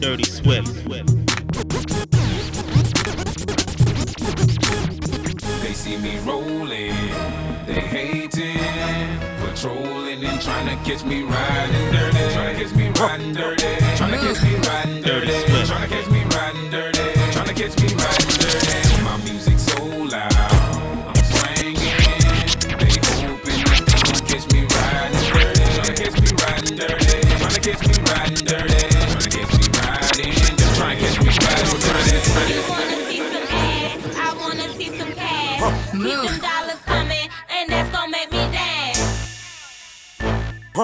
Dirty 0.00 0.24
Swift. 0.24 0.86
They 5.62 5.74
see 5.74 5.98
me 5.98 6.18
rolling, 6.20 6.96
they 7.66 7.80
hating, 7.80 8.56
patrolling 9.40 10.24
and 10.24 10.40
trying 10.40 10.68
to 10.68 10.90
catch 10.90 11.04
me 11.04 11.22
riding 11.22 11.92
dirty, 11.92 12.32
trying 12.32 12.56
to 12.56 12.64
catch 12.64 12.74
me 12.74 12.88
riding 12.98 13.34
dirty, 13.34 13.76
trying 13.96 14.12
to 14.12 14.18
catch 14.18 14.42
me 14.42 14.54
riding 14.68 15.02
dirty, 15.02 15.66
trying 15.66 15.88
to 15.88 15.94
catch 15.94 16.10
me 16.10 16.19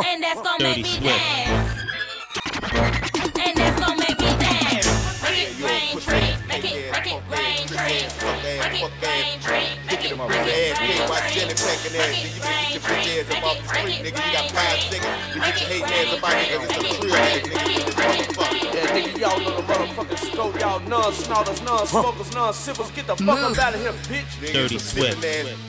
And 0.04 0.22
that's 0.22 0.42
gonna 0.42 0.58
Dirty 0.58 0.82
make 0.82 0.84
me 0.84 1.08
dance. 1.08 1.82
And 3.40 3.56
that's 3.56 3.80
gonna 3.80 3.96
make 3.96 4.20
me 4.20 4.28
dance. 4.36 5.22
Make 5.22 5.48
it 5.48 5.56
rain, 5.64 5.96
tree. 5.96 6.36
Make 6.46 6.64
it, 6.64 6.92
make 6.92 7.06
it 7.06 7.22
rain, 7.32 7.64
tree. 7.64 8.04
Make 8.36 8.76
it 8.76 8.92
rain, 9.00 9.40
tree. 9.40 9.72
Make 9.88 10.04
it, 10.04 10.12
make 10.12 10.36
it 10.36 10.76
rain, 10.76 11.08
Watch 11.08 11.32
packing 11.56 11.96
ass, 11.96 12.12
nigga. 12.20 12.36
You 12.36 12.44
Make 12.44 12.76
it 12.76 12.76
need 12.76 12.76
to 12.76 12.76
get 12.76 12.76
your 12.76 12.82
bitch 12.84 13.08
ass 13.16 13.30
up 13.32 13.44
off 13.44 13.56
the 13.56 13.68
street, 13.72 13.98
nigga. 14.04 14.20
You 14.20 14.32
got 14.36 14.46
five 14.52 14.80
seconds 14.84 15.16
to 15.32 15.38
get 15.40 15.56
your 15.56 15.68
hating 15.72 15.96
ass 15.96 16.12
up 16.12 16.24
out 16.28 16.36
here, 16.44 16.58
nigga. 16.60 16.76
It's 16.76 16.92
a 16.92 17.00
real 17.00 17.14
ass 17.16 17.40
nigga. 17.46 17.76
Yeah, 18.76 18.92
nigga, 18.92 19.18
y'all 19.18 19.40
know 19.40 19.56
the 19.56 19.62
motherfucking 19.62 20.20
scope. 20.30 20.60
Y'all 20.60 20.80
non-snorters, 20.80 21.62
non-smokers, 21.62 22.34
non-sippers. 22.34 22.90
Get 22.90 23.06
the 23.06 23.16
fuck 23.16 23.38
up 23.38 23.58
out 23.58 23.74
of 23.74 23.80
here, 23.80 23.92
bitch. 24.12 24.52
Dirty 24.52 24.78
some 24.78 25.00
Swift. 25.00 25.22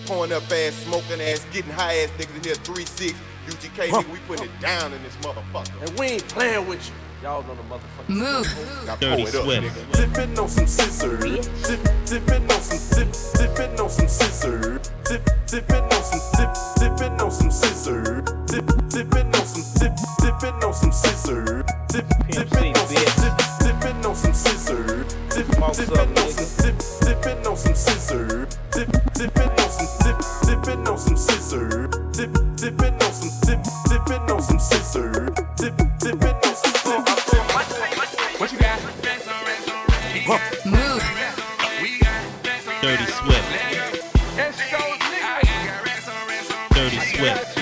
pouring 0.06 0.34
up 0.34 0.52
ass, 0.52 0.74
smoking 0.84 1.22
ass, 1.22 1.46
getting 1.54 1.72
high 1.72 1.96
ass 2.00 2.10
niggas 2.18 2.36
in 2.36 2.44
here, 2.44 2.56
3-6. 2.56 3.16
UGK, 3.48 3.90
nigga, 3.90 4.12
we 4.12 4.20
putting 4.28 4.46
it 4.46 4.60
down 4.60 4.92
in 4.94 5.02
this 5.04 5.16
motherfucker. 5.18 5.82
And 5.82 6.00
we 6.00 6.06
ain't 6.08 6.28
playing 6.28 6.68
with 6.68 6.86
you. 6.88 6.94
Y'all 7.24 7.42
know 7.44 7.56
the 7.56 7.64
motherfucking 7.64 8.86
Now 8.86 8.96
Dirty 8.98 9.24
pour 9.24 9.30
it 9.30 9.36
up, 9.36 9.44
Swift. 9.46 9.64
nigga. 9.76 10.14
Dipping 10.14 10.40
on 10.40 10.50
some 10.50 10.68
scissors. 10.68 11.48
Dip, 11.68 11.82
dipping 12.06 12.52
on 12.52 12.62
some 12.62 12.98
dip, 12.98 13.10
dipping 13.40 13.80
on 13.80 13.90
some 13.90 14.08
scissors. 14.08 14.92
Dip, 15.06 15.30
dipping 15.48 15.84
on 15.84 16.04
some 16.04 16.22
dip, 16.38 16.54
dipping 16.78 17.22
on 17.22 17.32
some 17.32 17.52
scissors. 17.52 18.24
Dip, 18.46 18.66
dipping 18.90 19.28
on 19.34 19.46
some 19.46 19.82
dip, 19.82 19.96
dipping 20.22 20.64
on 20.64 20.74
some 20.74 20.92
scissors. 20.92 21.66
Dip, 21.90 22.06
dipping 22.30 22.76
on 22.78 22.88
some 22.88 23.06
dip, 23.24 23.38
dipping 23.64 24.06
on 24.06 24.16
some 24.16 24.34
scissors. 24.34 25.16
Dip, 25.34 25.48
dipping 25.48 25.64
on 25.64 25.74
some 25.74 26.27
Dirty 40.28 40.44
Swift. 43.08 43.48
Dirty 46.76 47.00
Swift. 47.00 47.56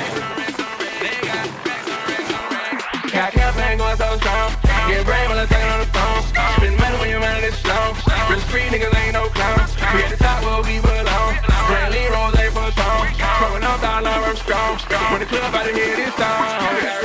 Got 3.13 3.33
campaign 3.33 3.77
going 3.77 3.97
so 3.97 4.17
strong. 4.17 4.49
Get 4.87 5.05
brave 5.05 5.29
when 5.29 5.37
I'm 5.37 5.47
talking 5.47 5.69
on 5.69 5.79
the 5.79 5.85
phone. 5.93 6.23
Spend 6.57 6.77
money 6.79 6.97
when 6.97 7.09
you're 7.11 7.19
running 7.19 7.43
this 7.43 7.55
slow. 7.59 7.93
Real 8.31 8.39
street 8.39 8.71
niggas 8.71 8.97
ain't 8.97 9.13
no 9.13 9.29
clowns. 9.29 9.75
We 9.93 10.01
at 10.01 10.09
the 10.09 10.17
top 10.17 10.41
where 10.41 10.63
we 10.63 10.81
belong. 10.81 11.37
Brand 11.67 11.93
Lee 11.93 12.07
Rose 12.07 12.33
for 12.49 12.71
strong. 12.71 13.13
Smoking 13.13 13.63
off 13.63 13.79
dollar, 13.79 14.09
I'm 14.09 14.35
strong. 14.37 14.79
When 15.11 15.19
the 15.19 15.27
club 15.27 15.53
out 15.53 15.69
of 15.69 15.75
here 15.75 15.95
this 15.97 16.15
song. 16.15 17.04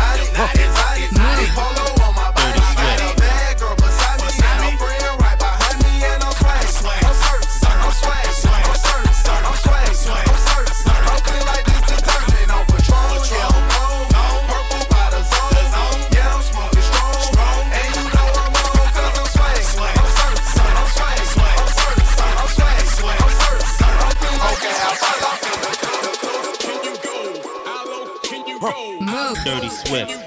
Dirty 29.91 30.20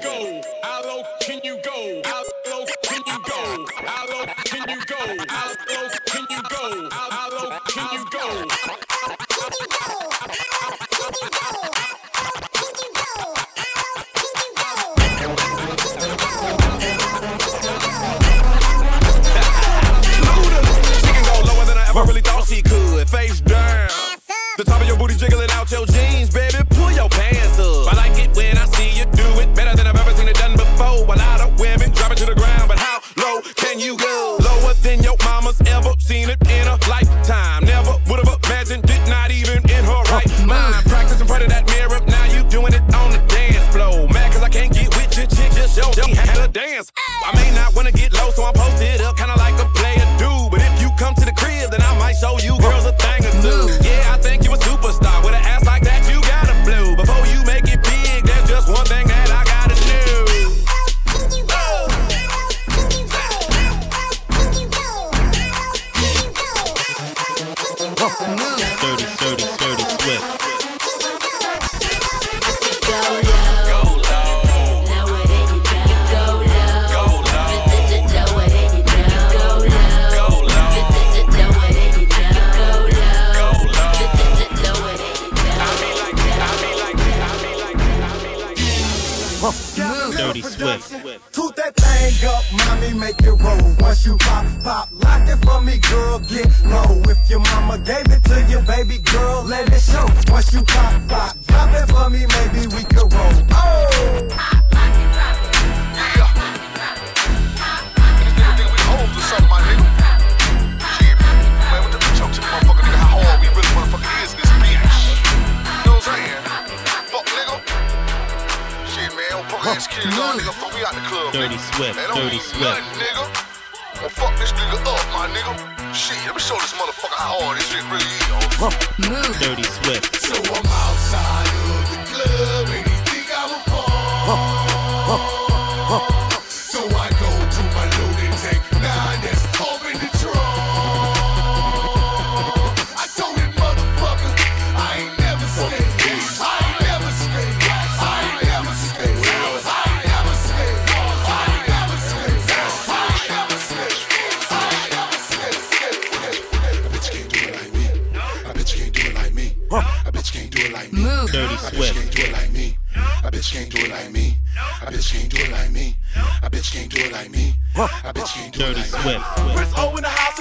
can't 163.55 163.71
do 163.71 163.85
it 163.85 163.89
like 163.89 164.11
me. 164.11 164.35
I 164.81 164.91
bitch 164.91 165.13
can't 165.13 165.29
do 165.29 165.37
it 165.41 165.51
like 165.51 165.71
me. 165.71 165.95
I 166.43 166.49
bitch 166.49 166.73
can't 166.73 166.91
do 166.91 166.99
it 166.99 167.11
like 167.13 167.29
me. 167.29 167.53
I 167.77 168.11
bitch 168.11 168.33
can't 168.33 168.53
do 168.53 168.65
it 168.65 168.75
like 168.75 168.83
me. 168.83 168.83
Dirty 168.83 168.83
Swift. 168.83 169.23
Chris 169.55 169.71
O 169.77 169.95
in 169.95 170.03
the 170.03 170.09
house. 170.09 170.34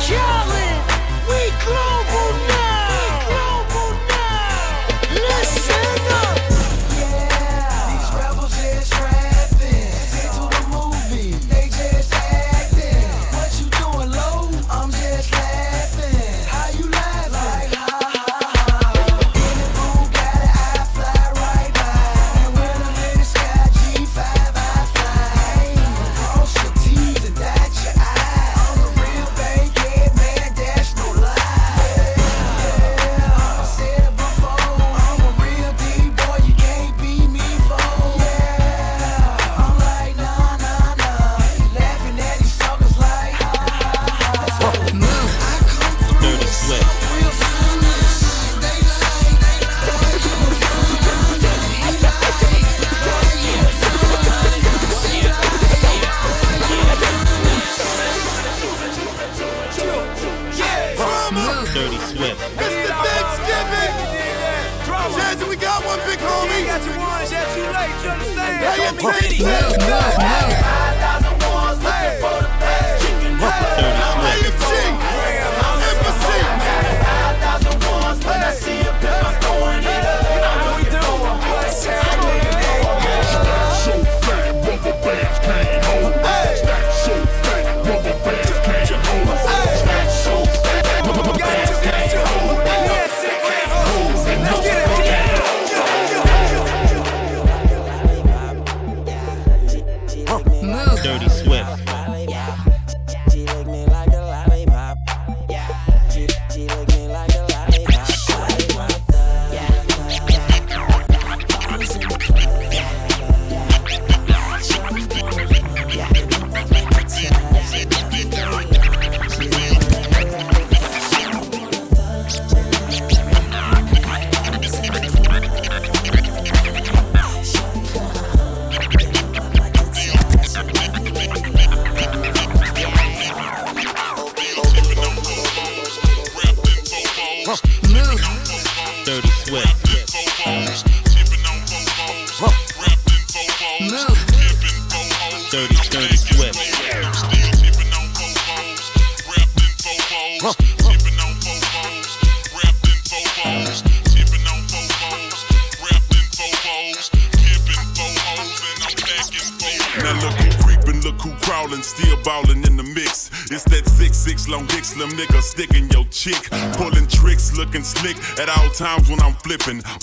just 0.00 0.33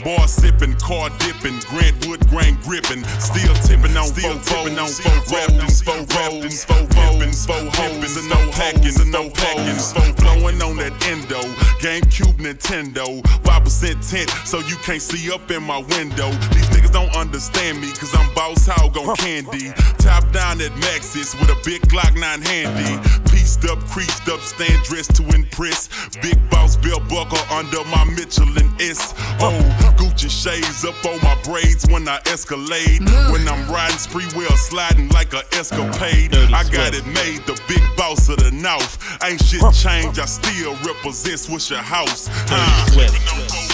Bar 0.04 0.28
sippin', 0.28 0.80
car 0.80 1.10
dippin', 1.20 1.60
Grant 1.68 2.08
Wood 2.08 2.28
grain 2.30 2.56
grippin', 2.64 3.04
still 3.20 3.54
tippin' 3.68 3.96
on 3.98 4.08
still 4.08 4.40
tippin' 4.40 4.80
on 4.80 4.90
four 4.90 5.20
rappin', 5.30 5.70
four 5.70 6.02
rappin', 6.16 6.50
four 6.50 6.84
rappin', 6.96 7.34
four 7.34 7.64
hoppin', 7.76 8.12
and 8.18 8.30
no 8.30 8.40
packin', 8.52 9.02
and 9.02 9.12
no 9.12 9.30
packin', 9.30 9.76
four 9.76 10.14
blowin' 10.16 10.62
on 10.62 10.78
that 10.78 10.96
endo, 11.08 11.42
GameCube 11.84 12.40
Nintendo, 12.40 13.22
five 13.44 13.64
percent 13.64 14.02
tint, 14.02 14.30
so 14.46 14.60
you 14.60 14.76
can't 14.78 15.02
see 15.02 15.32
up 15.32 15.52
in 15.52 15.64
my 15.64 15.80
window. 15.80 16.32
These 16.54 16.70
niggas 16.72 16.92
don't 16.92 17.16
understand 17.16 17.82
me, 17.82 17.92
cause 17.92 18.16
I'm 18.16 18.34
boss 18.34 18.66
hog 18.66 18.98
on 18.98 19.16
candy. 19.18 19.72
Top 19.98 20.32
down 20.32 20.62
at 20.62 20.72
Maxis 20.82 21.40
with 21.40 21.50
a 21.50 21.60
big 21.64 21.82
Glock 21.84 22.18
9 22.20 22.42
handy. 22.42 23.21
Pieced 23.62 23.74
up, 23.74 23.90
creased 23.90 24.30
up, 24.30 24.40
stand 24.42 24.84
dressed 24.84 25.16
to 25.16 25.24
impress. 25.36 25.88
Big 26.22 26.38
boss 26.50 26.76
belt 26.78 27.08
buckle 27.08 27.38
under 27.52 27.84
my 27.86 28.04
Michelin 28.06 28.72
S. 28.80 29.14
Oh, 29.40 29.60
Gucci 29.98 30.30
shades 30.30 30.84
up 30.84 30.96
on 31.06 31.22
my 31.22 31.38
braids 31.44 31.86
when 31.90 32.08
I 32.08 32.20
escalade. 32.26 33.02
When 33.32 33.48
I'm 33.48 33.72
riding 33.72 33.98
spree 33.98 34.26
wheel, 34.36 34.56
sliding 34.56 35.10
like 35.10 35.34
a 35.34 35.44
escapade. 35.54 36.36
I 36.36 36.64
got 36.72 36.96
it 36.96 37.06
made, 37.06 37.46
the 37.46 37.60
big 37.68 37.84
boss 37.96 38.30
of 38.30 38.38
the 38.38 38.52
North. 38.52 38.98
Ain't 39.24 39.44
shit 39.44 39.62
changed, 39.74 40.20
I 40.20 40.26
still 40.26 40.74
represent 40.78 41.70
your 41.70 41.80
House. 41.80 42.30
Uh. 42.50 43.71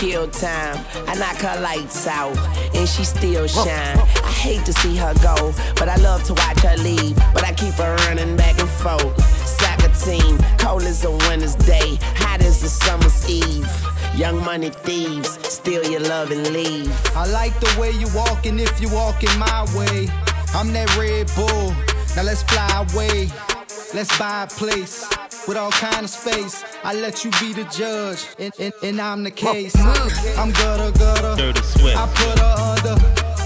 Kill 0.00 0.26
time. 0.30 0.82
I 1.06 1.14
knock 1.16 1.36
her 1.42 1.60
lights 1.60 2.06
out 2.06 2.34
and 2.74 2.88
she 2.88 3.04
still 3.04 3.46
shine. 3.46 3.98
I 4.24 4.32
hate 4.32 4.64
to 4.64 4.72
see 4.72 4.96
her 4.96 5.12
go, 5.22 5.52
but 5.76 5.90
I 5.90 5.96
love 5.96 6.24
to 6.24 6.32
watch 6.32 6.60
her 6.60 6.76
leave. 6.78 7.16
But 7.34 7.44
I 7.44 7.52
keep 7.52 7.74
her 7.74 7.94
running 8.06 8.34
back 8.34 8.58
and 8.58 8.68
forth. 8.68 9.14
Soccer 9.46 9.92
team, 10.02 10.38
cold 10.56 10.84
as 10.84 11.04
a 11.04 11.10
winter's 11.10 11.54
day, 11.54 11.98
hot 12.16 12.40
as 12.40 12.62
a 12.62 12.70
summer's 12.70 13.28
eve. 13.28 13.68
Young 14.16 14.42
money 14.42 14.70
thieves, 14.70 15.38
steal 15.46 15.84
your 15.84 16.00
love 16.00 16.30
and 16.30 16.50
leave. 16.50 16.90
I 17.14 17.26
like 17.30 17.52
the 17.60 17.76
way 17.78 17.90
you 17.90 18.08
walking 18.14 18.58
if 18.58 18.80
you 18.80 18.88
walking 18.88 19.38
my 19.38 19.66
way. 19.76 20.08
I'm 20.54 20.72
that 20.72 20.88
Red 20.96 21.30
Bull. 21.36 21.74
Now 22.16 22.22
let's 22.22 22.42
fly 22.44 22.86
away. 22.88 23.28
Let's 23.92 24.16
buy 24.18 24.44
a 24.44 24.46
place 24.46 25.04
with 25.46 25.58
all 25.58 25.72
kind 25.72 26.04
of 26.04 26.10
space. 26.10 26.64
I 26.82 26.94
let 26.94 27.24
you 27.24 27.30
be 27.32 27.52
the 27.52 27.64
judge, 27.64 28.26
and, 28.38 28.52
and, 28.58 28.72
and 28.82 29.00
I'm 29.00 29.22
the 29.22 29.30
case. 29.30 29.76
I'm 29.76 30.50
gutter 30.52 30.90
gutter. 30.98 31.36
Dirty 31.36 31.62
Swift. 31.62 31.96
I 31.96 32.06
put 32.06 32.38
her 32.38 32.54
under. 32.56 32.96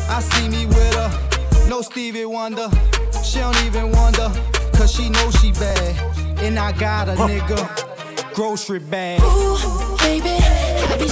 I 0.09 0.21
see 0.21 0.49
me 0.49 0.67
with 0.67 0.95
her. 0.95 1.69
No 1.69 1.83
Stevie 1.83 2.27
Wonder. 2.27 2.69
She 3.25 3.41
don't 3.41 3.61
even 3.65 3.91
wonder, 3.91 4.31
cause 4.75 4.93
she 4.95 5.11
know 5.11 5.31
she 5.33 5.51
bad. 5.53 6.39
And 6.39 6.59
I 6.59 6.73
got 6.73 7.09
a 7.09 7.13
nigga. 7.13 8.35
Grocery 8.35 8.79
bag. 8.79 9.21
Ooh, 9.23 9.97
baby, 9.99 10.29
I 10.29 10.97
be 10.99 11.09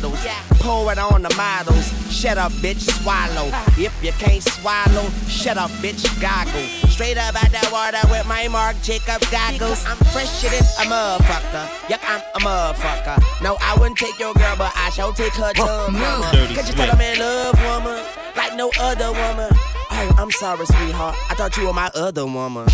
bottles. 0.00 0.26
Pour 0.60 0.92
it 0.92 0.98
on 0.98 1.22
the 1.22 1.34
models. 1.36 1.92
Shut 2.12 2.38
up, 2.38 2.52
bitch, 2.52 2.80
swallow. 2.80 3.50
If 3.76 3.92
you 4.02 4.12
can't 4.12 4.42
swallow, 4.42 5.08
shut 5.28 5.56
up, 5.56 5.70
bitch, 5.82 6.04
goggle. 6.20 6.66
Straight 6.88 7.18
up 7.18 7.34
out 7.36 7.50
that 7.52 7.68
water 7.70 8.00
with 8.10 8.26
my 8.26 8.48
Marc 8.48 8.80
Jacob 8.82 9.20
goggles. 9.30 9.84
I'm 9.86 9.96
fresher 10.12 10.48
than 10.48 10.62
a 10.80 10.90
motherfucker. 10.90 11.90
Yep, 11.90 12.00
I'm 12.06 12.20
a 12.34 12.38
motherfucker. 12.44 13.42
No, 13.42 13.56
I 13.60 13.76
wouldn't 13.78 13.98
take 13.98 14.18
your 14.18 14.34
girl, 14.34 14.56
but 14.56 14.72
I 14.74 14.90
shall 14.90 15.12
take 15.12 15.34
her 15.34 15.52
dumb. 15.52 15.94
Cause 16.54 16.68
you 16.68 16.74
tell 16.74 16.90
a 16.90 16.96
man 16.96 17.18
love, 17.18 17.54
woman, 17.62 18.02
like 18.36 18.56
no 18.56 18.70
other 18.80 19.12
woman. 19.12 19.50
Oh, 19.90 20.14
I'm 20.18 20.30
sorry, 20.30 20.66
sweetheart. 20.66 21.16
I 21.30 21.34
thought 21.34 21.56
you 21.56 21.66
were 21.66 21.72
my 21.72 21.90
other 21.94 22.26
woman. 22.26 22.66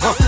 huh. 0.00 0.27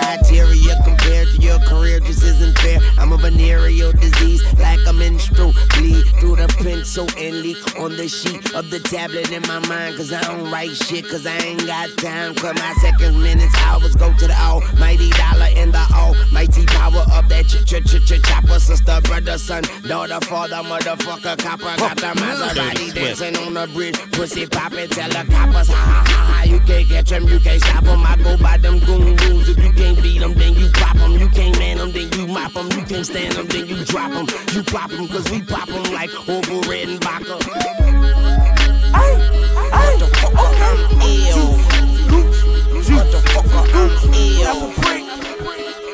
Criteria 0.00 0.74
compared 0.84 1.28
to 1.28 1.38
your 1.40 1.58
career 1.60 2.00
just 2.00 2.22
isn't 2.22 2.58
fair. 2.58 2.78
I'm 2.98 3.12
a 3.12 3.16
venereal 3.16 3.92
disease, 3.92 4.42
like 4.58 4.80
a 4.86 4.92
menstrual 4.92 5.52
bleed 5.76 6.04
through 6.18 6.36
the 6.36 6.48
pencil 6.58 7.06
and 7.18 7.42
leak 7.42 7.58
on 7.78 7.96
the 7.96 8.08
sheet 8.08 8.54
of 8.54 8.70
the 8.70 8.80
tablet 8.80 9.30
in 9.30 9.42
my 9.42 9.58
mind. 9.68 9.96
Cause 9.96 10.12
I 10.12 10.22
don't 10.22 10.50
write 10.50 10.70
shit, 10.76 11.08
cause 11.08 11.26
I 11.26 11.36
ain't 11.38 11.66
got 11.66 11.88
time. 11.98 12.34
Cause 12.34 12.54
my 12.54 12.72
seconds, 12.80 13.16
minutes, 13.16 13.54
hours 13.58 13.94
go 13.96 14.12
to 14.12 14.26
the 14.26 14.38
almighty 14.40 15.10
dollar 15.10 15.50
and 15.56 15.72
the 15.72 15.84
almighty 15.94 16.66
power 16.66 17.04
of 17.12 17.28
that 17.28 17.46
ch 17.46 17.64
ch 17.64 17.82
ch 17.84 18.00
ch 18.06 18.22
chopper. 18.22 18.58
Sister, 18.58 19.00
brother, 19.04 19.38
son, 19.38 19.64
daughter, 19.86 20.20
father, 20.20 20.56
motherfucker, 20.56 21.36
copper. 21.38 21.76
Got 21.76 21.96
the 21.96 22.12
Maserati 22.20 22.94
dancing 22.94 23.36
on 23.36 23.54
the 23.54 23.66
bridge. 23.74 23.98
Pussy 24.12 24.46
poppin', 24.46 24.88
tell 24.88 25.08
the 25.08 25.30
coppers, 25.30 25.68
ha 25.68 25.74
ha 25.74 26.04
ha 26.06 26.34
ha. 26.34 26.42
You 26.44 26.60
can't 26.60 26.88
catch 26.88 27.12
'em, 27.12 27.28
you 27.28 27.40
can't 27.40 27.62
stop 27.62 27.84
'em. 27.86 28.04
I 28.04 28.16
go 28.16 28.36
by 28.36 28.56
them 28.58 28.78
goon 28.80 29.16
rules. 29.16 29.48
If 29.48 29.58
you 29.58 29.72
can't 29.72 29.89
beat 29.96 30.22
'em, 30.22 30.34
then 30.34 30.54
you 30.54 30.68
pop 30.72 30.96
'em. 30.96 31.12
You 31.18 31.28
can't 31.28 31.58
man 31.58 31.80
'em, 31.80 31.92
then 31.92 32.10
you 32.12 32.26
mop 32.26 32.56
'em. 32.56 32.68
You 32.70 32.82
can't 32.84 33.06
stand 33.06 33.36
'em, 33.36 33.46
then 33.46 33.66
you 33.66 33.84
drop 33.84 34.12
'em. 34.12 34.26
You 34.52 34.62
pop 34.62 34.92
'em, 34.92 35.08
cause 35.08 35.30
we 35.30 35.40
pop 35.42 35.68
'em 35.68 35.82
like 35.92 36.10
over 36.28 36.68
Red 36.68 36.88
and 36.88 37.00
Baca. 37.00 37.38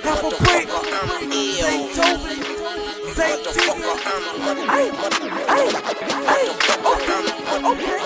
Half 0.06 0.22
a 0.22 0.30
brick, 0.30 0.68
half 0.68 1.10
a 1.10 1.26
brick. 1.26 1.54
St. 1.60 1.84
Tovin, 1.96 2.38
St. 3.16 3.40
Tivy. 3.54 3.82
Ay, 4.68 4.86
ay, 5.48 5.66
ay. 6.34 6.44
Okay, 6.92 7.22
okay, 7.70 7.98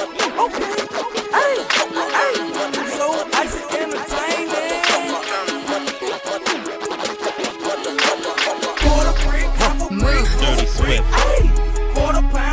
okay. 0.45 0.73
Ay, 1.33 1.55
ay. 2.23 2.35
So 2.97 3.07
icy 3.35 3.63
entertaining. 3.79 4.20
Ay, 10.91 11.03
quarter 11.95 12.21
pound, 12.33 12.50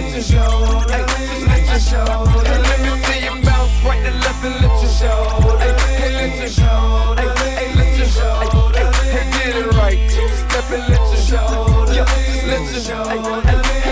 let 0.00 0.14
you 0.14 0.22
show. 0.22 0.84
Hey, 0.88 1.04
just 1.06 1.46
let 1.46 1.62
you 1.72 1.80
show. 1.80 2.04
Hey, 2.44 2.58
let 2.58 2.80
me 2.80 2.90
see 3.04 3.24
you 3.24 3.34
bounce 3.44 3.84
right 3.84 4.02
to 4.04 4.10
left 4.24 4.44
and 4.44 4.56
let 4.64 4.82
you 4.82 4.88
show. 4.88 5.20
Hey, 5.58 5.72
hey, 6.00 6.12
let 6.14 6.42
you 6.42 6.48
show. 6.48 7.14
Hey, 7.16 7.28
hey, 7.58 7.74
let 7.74 7.98
you 7.98 8.06
show. 8.06 8.36
Hey, 8.72 8.88
hey, 9.12 9.30
get 9.30 9.56
it 9.56 9.66
right. 9.76 10.10
Two 10.10 10.28
step 10.28 10.70
and 10.70 10.88
let 10.88 11.04
you 11.12 11.20
show. 11.28 11.84
Yeah, 11.92 12.04
just 12.04 12.46
let 12.46 12.62
you 12.72 12.80
show. 12.80 13.04
Hey, 13.42 13.89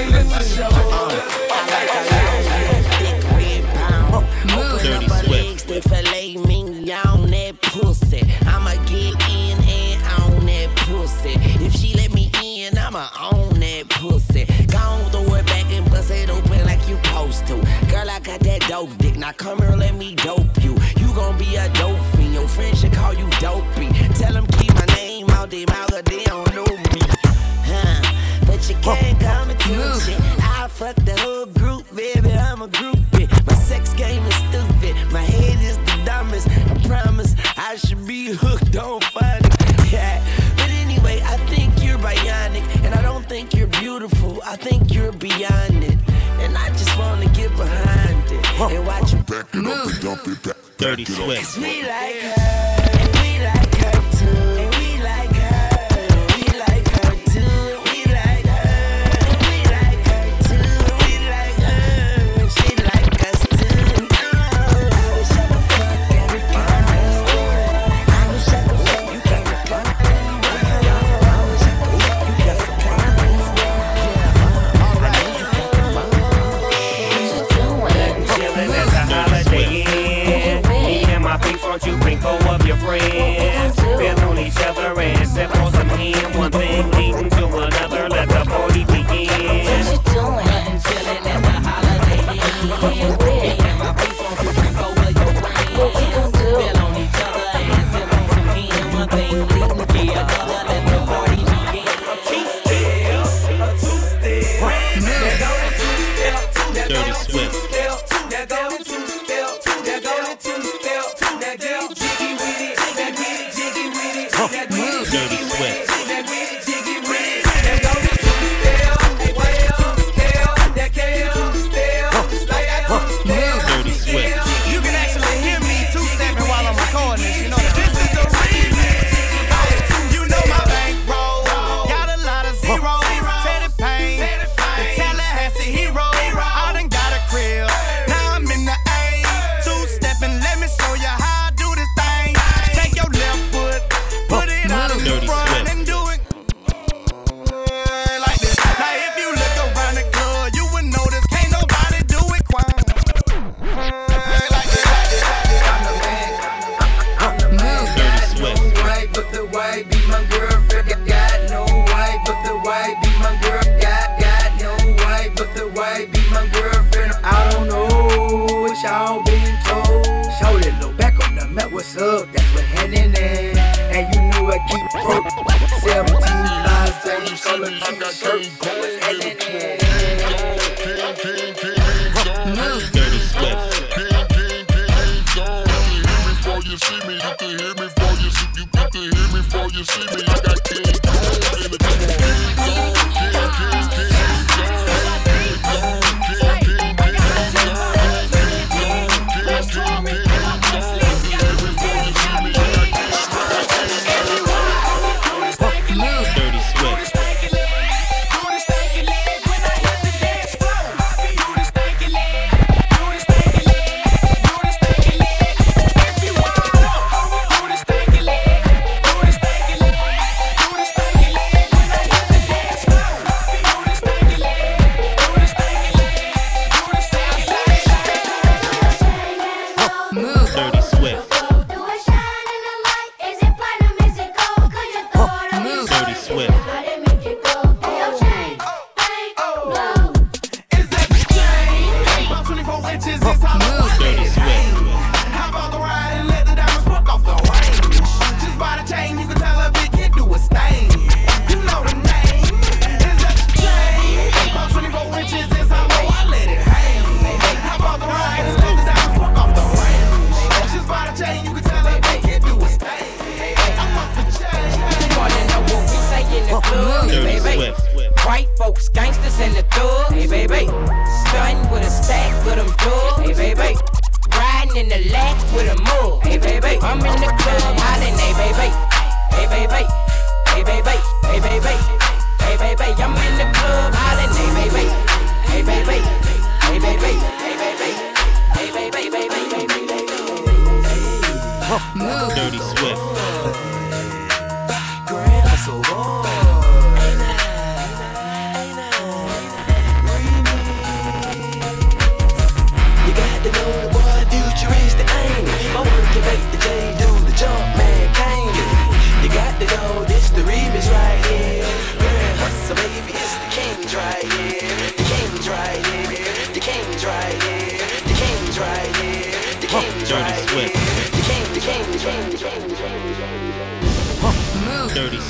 Dirty 51.04 51.44
Swift. 51.44 52.57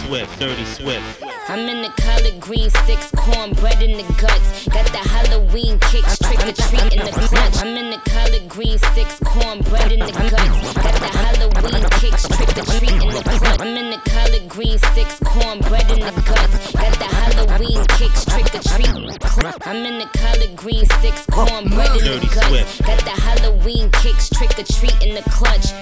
Swift. 0.08 0.40
Dirty 0.40 0.64
Swift. 0.64 1.17
I'm 1.50 1.66
in 1.66 1.80
the 1.80 1.88
collard 2.02 2.40
green 2.40 2.68
six, 2.84 3.10
cornbread 3.16 3.80
in 3.80 3.96
the 3.96 4.04
guts. 4.20 4.68
Got 4.68 4.84
the 4.92 4.98
Halloween 4.98 5.78
kicks, 5.80 6.18
trick 6.18 6.44
or 6.44 6.52
treat 6.52 6.92
in 6.92 7.00
the 7.06 7.12
clutch. 7.12 7.56
I'm 7.64 7.74
in 7.74 7.90
the 7.90 7.96
collard 8.04 8.48
green 8.50 8.76
six, 8.92 9.18
cornbread 9.24 9.90
in 9.90 10.00
the 10.00 10.12
guts. 10.12 10.74
Got 10.74 10.94
the 11.00 11.08
Halloween 11.08 11.88
kicks, 12.00 12.28
trick 12.28 12.52
or 12.52 12.68
treat 12.76 12.92
in 12.92 13.08
the 13.08 13.22
clutch. 13.24 13.60
I'm 13.60 13.76
in 13.78 13.90
the 13.90 14.00
collard 14.10 14.46
green 14.50 14.78
six, 14.92 15.18
cornbread 15.24 15.90
in 15.90 16.00
the 16.00 16.12
guts. 16.28 16.72
Got 16.72 16.98
the 16.98 17.08
Halloween 17.16 17.86
kicks, 17.96 18.24
trick 18.26 18.54
or 18.54 18.62
treat. 18.68 18.92
I'm 19.66 19.86
in 19.86 19.98
the 20.00 20.08
collard 20.18 20.54
green 20.54 20.84
six, 21.00 21.24
cornbread 21.32 21.96
in 21.96 22.20
the 22.20 22.28
guts. 22.28 22.80
Got 22.82 23.00
the 23.08 23.16
Halloween 23.24 23.90
kicks, 23.92 24.28
trick 24.28 24.52
or 24.58 24.68
treat 24.68 25.00
in 25.00 25.14
the 25.14 25.24
clutch. 25.30 25.72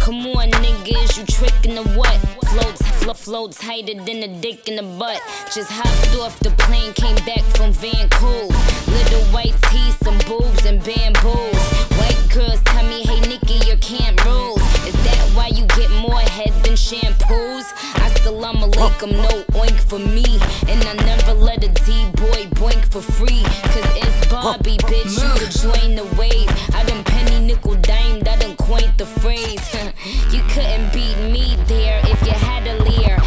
Come 0.00 0.26
on, 0.36 0.50
niggas, 0.50 1.16
you 1.16 1.24
trickin' 1.24 1.74
the 1.76 1.82
what? 1.98 2.16
Floats, 2.48 2.82
flo- 3.02 3.14
floats 3.14 3.58
tighter 3.58 3.94
than 3.94 4.22
a 4.22 4.28
dick 4.40 4.68
in 4.68 4.76
the 4.76 4.82
butt. 4.98 5.20
Just 5.54 5.70
hopped 5.70 6.16
off 6.20 6.38
the 6.40 6.50
plane, 6.62 6.92
came 6.94 7.16
back 7.26 7.42
from 7.56 7.72
Vancouver. 7.72 8.54
Little 8.90 9.24
white 9.32 9.54
teeth, 9.70 9.98
some 10.02 10.18
boobs 10.26 10.64
and 10.64 10.82
bamboos. 10.82 11.60
White 11.98 12.22
girls 12.32 12.60
tell 12.62 12.84
me, 12.84 13.02
hey 13.02 13.20
Nikki, 13.28 13.66
your 13.66 13.76
camp 13.78 14.24
rules. 14.24 14.60
Is 14.86 14.94
that 15.04 15.22
why 15.34 15.48
you 15.48 15.66
get 15.78 15.90
more 15.90 16.20
head 16.20 16.52
than 16.64 16.74
shampoos? 16.74 17.66
Assalamu 18.06 18.70
alaikum, 18.72 19.12
no 19.12 19.34
oink 19.60 19.78
for 19.80 19.98
me. 19.98 20.24
And 20.68 20.80
I 20.86 20.94
never 21.04 21.34
let 21.34 21.64
a 21.64 21.68
D-boy 21.68 22.48
boink 22.60 22.84
for 22.90 23.00
free. 23.00 23.42
Cause 23.72 23.88
it's 23.96 24.26
Barbie, 24.28 24.78
bitch, 24.78 25.14
you 25.20 25.30
could 25.38 25.54
join 25.62 25.94
the 25.96 26.06
wave. 26.18 26.48
I 26.74 26.84
done 26.84 27.04
penny 27.04 27.46
nickel 27.46 27.74
dime, 27.76 28.22
I 28.28 28.36
done 28.36 28.56
coined 28.56 28.94
the 28.98 29.06
phrase. 29.06 29.64
you 30.32 30.42
couldn't 30.50 30.92
beat 30.92 31.16
me 31.32 31.56
there 31.66 32.00
if 32.04 32.20
you 32.26 32.32
had 32.32 32.66
a 32.66 32.82
leer. 32.84 33.23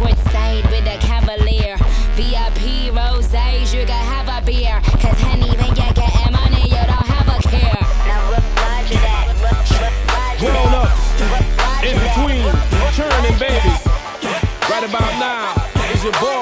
Indian 0.00 0.16
style 0.28 0.62
with 0.70 0.86
a 0.86 0.96
cavalier. 0.98 1.76
VIP 2.16 2.94
roses, 2.94 3.74
you 3.74 3.84
can 3.84 4.04
have 4.04 4.28
a 4.28 4.44
beer. 4.44 4.80
Cause 4.96 5.20
honey, 5.20 5.50
when 5.56 5.68
you 5.76 5.92
get 5.92 6.32
money, 6.32 6.62
you 6.64 6.82
don't 6.88 7.06
have 7.06 7.28
a 7.28 7.38
care. 7.48 7.84
Now, 8.08 8.32
roger 8.32 8.96
that. 8.96 9.28
Grown 10.40 10.72
up, 10.72 10.96
in 11.84 11.96
between, 12.00 12.48
churning 12.96 13.36
babies. 13.38 13.80
Right 14.70 14.84
about 14.88 15.12
now, 15.20 15.52
it's 15.92 16.02
your 16.02 16.12
boy, 16.14 16.39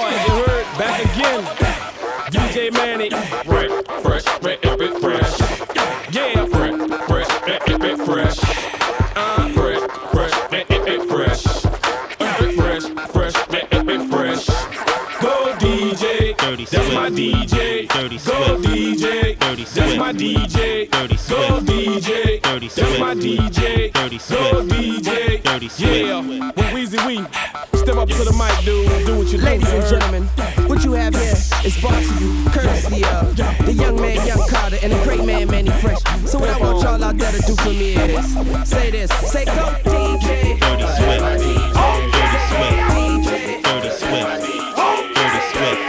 DJ, 16.48 16.56
Dirty 16.56 16.64
that's 16.64 16.94
my 16.94 17.10
DJ. 17.10 17.88
Dirty 17.88 18.16
Go 18.16 18.56
Swift. 18.56 18.64
DJ, 18.64 19.38
Dirty 19.38 19.64
that's 19.64 19.96
my 19.98 20.12
DJ. 20.14 20.90
Dirty 20.90 21.14
Go 21.14 21.20
Swift. 21.20 21.66
DJ, 21.66 22.42
Dirty 22.42 22.68
that's 22.68 22.98
my 22.98 23.14
DJ. 23.14 23.92
Dirty 23.92 24.16
Go 24.16 24.22
Swift. 24.22 24.68
DJ, 24.70 25.42
Dirty 25.42 25.68
Swift. 25.68 25.92
yeah. 25.92 26.20
With 26.22 26.66
Weezy 26.72 27.06
Wee, 27.06 27.16
step 27.76 27.96
up 27.96 28.08
to 28.08 28.24
the 28.24 28.32
mic, 28.32 28.64
dude. 28.64 29.06
Do 29.06 29.18
what 29.18 29.26
you 29.28 29.36
do. 29.38 29.44
Ladies 29.44 29.70
and 29.70 29.86
gentlemen, 29.88 30.22
what 30.68 30.84
you 30.84 30.92
have 30.92 31.14
here 31.14 31.36
is 31.66 31.78
brought 31.82 32.02
to 32.02 32.24
you 32.24 32.50
courtesy 32.50 33.04
of 33.04 33.36
the 33.66 33.74
young 33.74 34.00
man, 34.00 34.26
Young 34.26 34.48
Carter, 34.48 34.78
and 34.82 34.92
the 34.92 35.04
great 35.04 35.24
man, 35.26 35.48
Mannie 35.48 35.70
Fresh. 35.82 36.00
So 36.24 36.38
what 36.38 36.48
I 36.48 36.58
want 36.58 36.80
y'all 36.82 37.04
out 37.04 37.18
there 37.18 37.32
to 37.32 37.42
do 37.42 37.56
for 37.56 37.68
me 37.68 37.92
is 37.92 38.24
say 38.66 38.90
this, 38.90 39.10
say 39.30 39.44
go 39.44 39.68
DJ. 39.84 40.58
Dirty 40.60 40.86
Swift. 40.96 41.20
Dirty 41.20 41.52
Swift. 42.48 42.88
Dirty 43.64 43.90
Swift. 43.90 44.48
Dirty 44.48 45.40
Swift. 45.52 45.87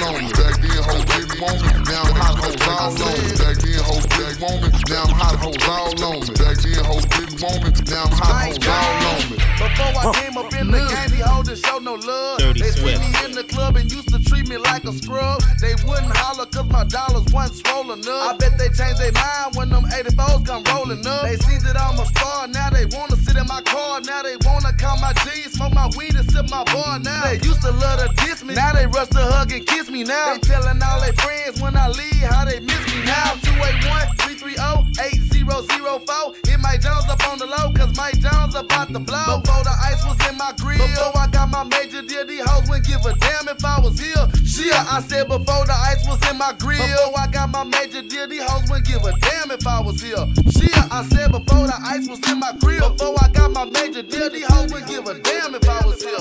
Back 0.00 0.56
then 0.64 0.80
hoes 0.80 1.04
didn't 1.04 1.40
want 1.40 1.60
me, 1.60 1.68
now 1.84 2.00
I'm 2.00 2.16
hot 2.16 2.40
hoes 2.40 2.56
all. 2.64 2.96
Back 2.96 3.56
then 3.60 3.84
hoes 3.84 4.06
didn't 4.08 4.40
want 4.40 4.62
me, 4.62 4.68
now 4.88 5.04
I'm 5.04 5.12
hot 5.12 5.36
hoes 5.36 5.60
all. 5.68 5.92
Back 6.40 6.56
then 6.56 6.84
hoes 6.88 7.04
didn't 7.04 7.42
want 7.42 7.60
me, 7.60 7.70
now 7.84 8.04
I'm 8.04 8.12
hot 8.16 8.32
hoes 8.48 8.64
all. 8.64 9.28
Before 9.60 9.92
I 10.00 10.12
came 10.16 10.36
up 10.38 10.48
in 10.54 10.70
the 10.70 10.78
game, 10.78 11.10
these 11.12 11.20
hoes 11.20 11.44
didn't 11.48 11.64
show 11.66 11.78
no 11.78 11.94
love. 11.94 12.40
They 12.40 12.70
see 12.70 12.96
me 12.96 13.12
in 13.26 13.32
the 13.32 13.44
club 13.60 13.76
and 13.76 13.92
used 13.92 14.08
to 14.08 14.18
treat 14.24 14.48
me 14.48 14.56
like 14.56 14.84
a 14.84 14.92
scrub. 14.92 15.42
They 15.60 15.74
wouldn't 15.84 16.16
holler 16.16 16.46
cause 16.46 16.68
my 16.70 16.84
dollars 16.84 17.26
wasn't 17.32 17.60
swollen 17.60 18.00
up. 18.00 18.22
I 18.28 18.36
bet 18.40 18.56
they 18.56 18.70
changed 18.72 18.98
their 18.98 19.12
mind 19.12 19.54
when 19.56 19.68
them 19.68 19.84
84s 19.84 20.46
come 20.46 20.64
rolling 20.72 21.04
up. 21.06 21.22
They 21.28 21.36
seen 21.36 21.60
that 21.68 21.76
I'm 21.76 21.98
a 22.00 22.06
star, 22.06 22.48
now 22.48 22.70
they 22.70 22.86
wanna 22.86 23.16
sit 23.16 23.36
in 23.36 23.46
my 23.46 23.60
car. 23.62 24.00
Now 24.00 24.22
they 24.22 24.36
wanna 24.48 24.72
count 24.72 25.00
my 25.00 25.12
G's, 25.24 25.52
smoke 25.52 25.74
my 25.74 25.88
weed 25.96 26.14
and 26.14 26.26
sip 26.32 26.48
my 26.48 26.64
bar 26.72 26.98
now. 26.98 27.24
They 27.24 27.38
used 27.44 27.60
to 27.62 27.72
love 27.72 28.00
to 28.00 28.08
diss 28.24 28.42
me, 28.42 28.54
now 28.54 28.72
they 28.72 28.86
rush 28.86 29.08
to 29.08 29.24
hug 29.34 29.52
and 29.52 29.66
kiss 29.66 29.90
me 29.90 30.04
now. 30.04 30.34
They 30.34 30.40
telling 30.40 30.80
all 30.82 31.00
their 31.00 31.12
friends 31.20 31.60
when 31.60 31.76
I 31.76 31.88
leave 31.88 32.24
how 32.32 32.44
they 32.44 32.60
miss 32.60 32.82
me 32.94 33.04
now. 33.04 33.36
281 33.44 34.16
330 34.24 34.80
8004. 34.96 36.34
Hit 36.48 36.60
Mike 36.60 36.80
Jones 36.80 37.04
up 37.12 37.20
on 37.28 37.38
the 37.38 37.46
low, 37.46 37.72
cause 37.76 37.92
Mike 37.96 38.18
Jones 38.20 38.54
about 38.54 38.88
to 38.88 39.00
blow. 39.00 39.40
Before 39.44 39.64
the 39.64 39.76
ice 39.84 40.00
was 40.08 40.16
in 40.28 40.36
my 40.36 40.52
grill, 40.56 40.80
before 40.80 41.12
I 41.16 41.26
got 41.28 41.50
my 41.50 41.64
major 41.64 42.02
deal, 42.02 42.24
these 42.26 42.44
hoes 42.48 42.68
wouldn't 42.68 42.86
give 42.86 43.04
a 43.04 43.12
damn 43.18 43.49
if 43.50 43.64
I 43.64 43.80
was 43.80 43.98
here. 43.98 44.28
Shit, 44.46 44.72
I 44.72 45.00
said 45.02 45.28
before 45.28 45.66
the 45.66 45.72
ice 45.74 46.06
was 46.08 46.20
in 46.30 46.38
my 46.38 46.52
grill, 46.58 46.78
before 46.78 47.18
I 47.18 47.26
got 47.26 47.50
my 47.50 47.64
major 47.64 48.02
deal, 48.02 48.28
these 48.28 48.42
hoes 48.42 48.62
wouldn't 48.70 48.86
give 48.86 49.02
a 49.04 49.12
damn 49.20 49.50
if 49.50 49.66
I 49.66 49.80
was 49.80 50.00
here. 50.00 50.24
Shit, 50.50 50.92
I 50.92 51.04
said 51.10 51.32
before 51.32 51.66
the 51.66 51.76
ice 51.82 52.08
was 52.08 52.20
in 52.30 52.38
my 52.38 52.52
grill, 52.60 52.90
before 52.90 53.16
I 53.20 53.28
got 53.32 53.50
my 53.50 53.64
major 53.64 54.02
deal, 54.02 54.30
these 54.30 54.46
hoes 54.46 54.72
wouldn't 54.72 54.88
give 54.88 55.06
a 55.06 55.18
damn 55.18 55.54
if 55.54 55.68
I 55.68 55.84
was 55.84 56.02
here. 56.02 56.18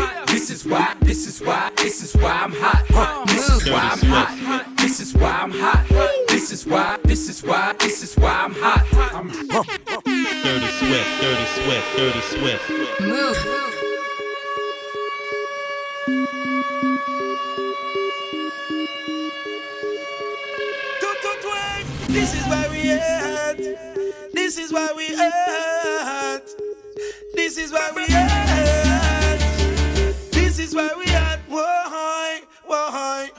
This 0.52 0.66
is 0.66 0.70
why. 0.70 0.96
This 1.00 1.28
is 1.28 1.40
why. 1.40 1.72
This 1.78 2.04
is 2.04 2.22
why 2.22 2.42
I'm 2.44 2.52
hot. 2.52 3.26
This 3.28 3.48
is 3.48 3.70
why 3.70 3.90
I'm 3.94 4.00
hot. 4.00 4.78
This 4.78 5.00
is 5.00 5.14
why 5.16 5.32
I'm 5.32 5.52
hot. 5.52 5.88
This 6.28 6.52
is 6.52 6.66
why. 6.68 7.00
This 7.06 7.30
is 7.30 7.42
why. 7.42 7.74
This 7.80 8.04
is 8.04 8.16
why 8.16 8.34
I'm 8.34 8.54
hot. 8.56 8.86
I'm 9.16 9.30
hot. 9.50 9.66
Dirty 10.44 10.68
Swift, 10.68 11.22
Dirty 11.22 11.46
Swift, 11.56 11.96
Dirty 11.96 12.20
Swift. 12.20 13.00
Move. 13.00 13.38
This 22.10 22.34
is 22.36 22.46
why 22.46 22.68
we 22.70 22.92
at. 22.92 23.58
This 24.34 24.58
is 24.58 24.74
why 24.74 24.92
we 24.98 25.16
at. 25.16 26.44
This 27.36 27.58
is 27.58 27.72
why 27.72 27.90
we 27.96 28.04
at. 28.14 28.31
This 30.72 30.80
is 30.80 30.90
why 30.90 31.04
we 31.04 31.12
at. 31.12 31.40
Why? 31.50 32.42
Why? 32.66 33.30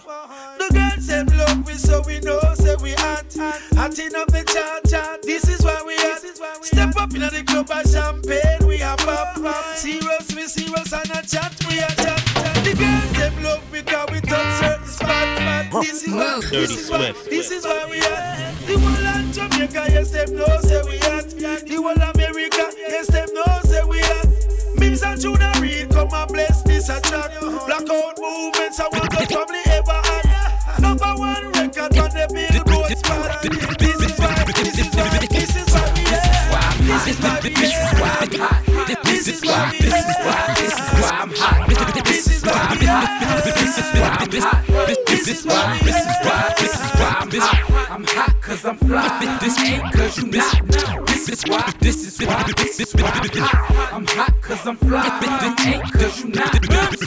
The 0.59 0.69
girls 0.69 1.07
say 1.07 1.25
love 1.25 1.67
we 1.67 1.73
so 1.73 2.03
we 2.07 2.21
know 2.21 2.39
say 2.53 2.77
we 2.83 2.93
at. 2.93 3.33
Hotting 3.73 4.15
up 4.15 4.29
the 4.29 4.45
chat 4.53 4.85
chat. 4.85 5.23
This 5.23 5.49
is 5.49 5.65
why 5.65 5.81
we 5.87 5.95
at. 5.97 6.21
Step 6.63 6.95
up 6.95 7.15
in 7.15 7.21
the 7.21 7.43
club 7.47 7.71
and 7.73 7.89
champagne 7.89 8.69
we 8.69 8.77
have 8.85 8.99
pop. 8.99 9.35
Serious 9.77 10.35
we 10.37 10.43
serious 10.45 10.93
and 10.93 11.09
a 11.09 11.25
chat 11.25 11.57
we 11.71 11.79
a 11.79 11.89
chat. 12.05 12.21
The 12.69 12.77
girls 12.77 13.13
them 13.17 13.43
love 13.43 13.65
we 13.73 13.81
cause 13.81 14.11
we 14.13 14.21
touch 14.21 14.61
certain 14.61 14.87
spot. 14.87 15.73
This 15.81 16.03
is 16.03 16.13
why. 16.13 16.41
This 16.51 16.71
is 16.77 16.91
why. 16.91 17.13
This 17.31 17.51
is 17.51 17.65
why 17.65 17.87
we 17.89 17.99
at. 18.01 18.53
The 18.67 18.77
whole 18.77 19.09
of 19.09 19.33
Jamaica, 19.33 19.85
yes, 19.89 20.11
them 20.11 20.37
know 20.37 20.61
say 20.61 20.83
we 20.85 20.99
at. 21.01 21.31
The 21.31 21.77
whole 21.81 21.97
America, 21.97 22.77
yes, 22.77 23.07
them 23.07 23.33
know 23.33 23.61
say 23.65 23.81
we 23.89 24.01
at. 24.01 24.29
Mims 24.77 25.03
and 25.03 25.19
Junior 25.19 25.53
Reid, 25.61 25.89
come 25.89 26.13
and 26.13 26.29
bless 26.29 26.63
Blackout 26.93 28.21
movements, 28.21 28.79
I 28.79 28.85
want 28.93 29.09
the 29.09 29.25
family 29.25 29.65
ever 29.65 30.01
had. 30.05 30.79
Number 30.79 31.13
one 31.17 31.49
record 31.53 31.97
on 31.97 32.11
the 32.13 32.29
billboard 32.29 32.99
spot. 32.99 33.41
This 33.41 33.97
is 33.97 34.19
why, 34.21 34.45
this 34.45 34.77
is 34.77 34.93
why, 34.93 35.09
this 35.09 35.33
is 35.33 35.33
why 35.33 35.89
we 35.89 36.05
at. 36.13 36.61
This 36.85 37.09
is 37.09 37.89
why 37.97 38.29
we 38.29 38.37
at. 38.37 38.61
This 39.05 39.25
is 39.27 39.41
why, 39.41 39.73
this 39.73 39.89
is 39.89 40.05
why, 40.21 40.53
this 40.55 40.69
is 40.69 40.85
why 41.01 41.17
I'm 41.17 41.33
hot. 41.33 41.65
This 42.05 42.27
is 42.29 42.45
why 42.45 42.77
we 42.79 42.87
at. 42.87 43.09
This 43.57 43.79
is 43.79 43.89
why 43.97 44.13
I'm 44.13 44.29
hot. 44.29 44.29
This 44.29 44.49
is 44.49 44.61
why, 44.77 45.01
this 45.09 45.29
is 45.29 45.47
why, 45.47 45.79
this 45.81 45.97
is 45.97 46.13
why 46.21 46.62
hot 48.23 48.41
cause 48.41 48.65
I'm 48.65 48.77
fly. 48.77 49.39
This 49.41 49.59
ain't 49.61 49.93
cause 49.93 50.19
you 50.19 50.27
not. 50.27 51.07
This 51.07 51.29
is 51.29 51.43
why, 51.49 51.73
this 51.81 52.07
is 52.07 52.27
why, 52.27 52.53
this 52.57 52.81
is 52.81 52.95
why 52.95 53.11
I'm 53.11 53.29
hot. 53.39 53.93
I'm 53.93 54.07
hot 54.07 54.43
cause 54.43 54.67
I'm 54.67 54.77
fly. 54.77 55.03
This 55.21 55.67
ain't 55.67 55.93
cause 55.93 56.25
you 56.25 56.29
not. 56.29 57.02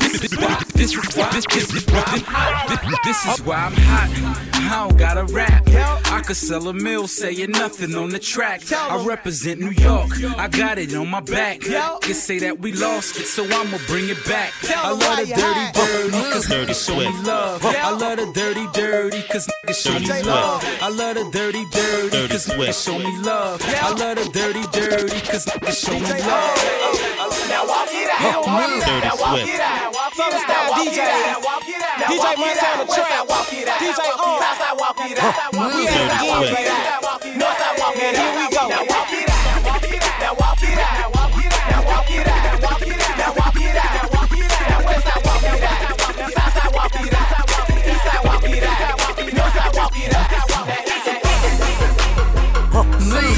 This 0.85 0.93
is 0.93 1.17
why, 1.17 1.29
this 1.31 1.45
is 1.73 1.85
why, 1.87 2.03
this 2.03 2.13
is 2.13 2.13
I'm 2.13 2.21
hot. 2.21 3.01
This 3.03 3.25
is 3.25 3.41
why 3.41 3.55
I'm 3.55 3.73
hot. 3.73 4.45
I 4.53 4.87
don't 4.87 4.97
gotta 4.99 5.23
rap. 5.33 5.63
I 6.11 6.21
could 6.21 6.35
sell 6.35 6.67
a 6.67 6.73
mill 6.73 7.07
saying 7.07 7.49
nothing 7.49 7.95
on 7.95 8.09
the 8.09 8.19
track. 8.19 8.71
I 8.71 9.03
represent 9.03 9.59
New 9.59 9.71
York. 9.71 10.11
I 10.37 10.47
got 10.47 10.77
it 10.77 10.93
on 10.93 11.09
my 11.09 11.21
back. 11.21 11.61
Can 11.61 12.13
say 12.13 12.37
that 12.37 12.59
we 12.59 12.71
lost 12.73 13.17
it, 13.17 13.25
so 13.25 13.45
I'ma 13.45 13.79
bring 13.87 14.09
it 14.09 14.23
back. 14.25 14.53
I 14.69 14.91
love 14.91 15.17
the 15.17 15.33
dirty, 15.33 15.71
dirty, 15.73 16.31
cause 16.31 16.45
Dirty 16.45 16.71
niggas 16.71 16.85
show 16.85 16.97
me 16.97 17.23
love. 17.23 17.65
I 17.65 17.89
love 17.89 18.17
the 18.17 18.31
dirty, 18.33 18.67
dirty, 18.73 19.23
cause 19.23 19.47
niggas 19.47 19.83
show 19.83 19.99
me 19.99 20.21
love. 20.21 20.63
I 20.81 20.89
love 20.89 21.15
the 21.15 21.31
dirty, 21.31 21.65
dirty, 21.71 22.09
Dirty 22.09 22.29
cause 22.29 22.45
niggas 22.45 22.85
show 22.85 22.99
me 22.99 23.23
love. 23.23 23.59
I 23.65 23.89
love 23.89 24.17
the 24.17 24.29
dirty, 24.29 24.61
dirty, 24.71 25.19
cause 25.25 25.45
niggas 25.47 25.83
show 25.83 25.97
me 25.97 26.21
love. 26.21 27.05
Now 27.49 27.65
walk 27.67 27.89
it 27.89 28.09
out. 28.09 28.45
Dirty 28.45 28.79
Now 29.01 29.15
walk 29.17 29.47
it 29.47 29.59
out. 29.59 29.95
Southern 30.15 30.39
style 30.39 30.74
DJ. 30.75 30.99
Walk 31.39 31.63
it 31.67 31.79
out. 31.79 32.11
DJ 32.11 32.35
Montana 32.35 32.85
Trap. 32.85 33.27
DJ 33.79 33.99
On. 34.19 34.39
Southside 34.43 34.75
walk 34.75 34.99
it 35.07 35.17
out. 35.17 35.31
We 35.53 35.59
Dirty 35.71 35.87
outside 35.87 36.27
walk 36.27 36.43
Swift. 36.43 36.59
it 36.59 36.67
out. 36.67 37.21
Northside 37.39 37.75
walk 37.79 37.95
it 37.95 38.11
out. 38.11 38.19
Here 38.19 38.33
we 38.35 38.43
go. 38.51 38.63
Now 38.67 38.83
walk 38.83 39.13
it 39.15 39.29
out. 39.31 39.39
Now 39.45 39.63
walk 39.63 39.83
it 39.85 39.95
out. 39.95 40.19
Now 40.19 40.33
walk 40.35 40.59
it 40.59 40.75
out. 40.75 40.99
Now 40.99 41.81
walk 41.87 42.11
it 42.11 42.27
out. 42.27 42.43
Now 42.43 42.59
walk 42.59 42.81
it 42.81 42.97
out. 42.97 43.15
Now 43.15 43.31
walk 43.35 43.55
it 43.55 43.75
out. 43.75 43.91
Now 43.95 44.11
walk 44.11 44.35
it 44.35 44.51
out. 44.51 44.67
Now 44.67 44.79
westside 44.83 45.21
walk 45.23 45.43
it 45.47 45.63
out. 45.63 45.79
Southside 46.35 46.71
walk 46.75 46.95
it 46.95 47.13
out. 47.15 47.47
Eastside 47.87 48.21
walk 48.25 48.43
it 48.43 48.63
out. 48.63 48.75
Northside 49.15 49.71
walk 49.75 49.95
it 49.95 50.11
out. 50.11 50.25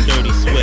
Dirty 0.08 0.32
Swift. 0.34 0.57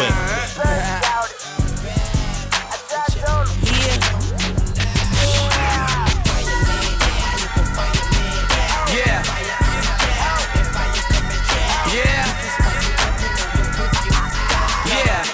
Dirty 0.00 0.12
Swift. 0.12 1.90
Yeah. 8.90 9.22
Yeah. 11.94 12.26
Yeah. 14.86 15.24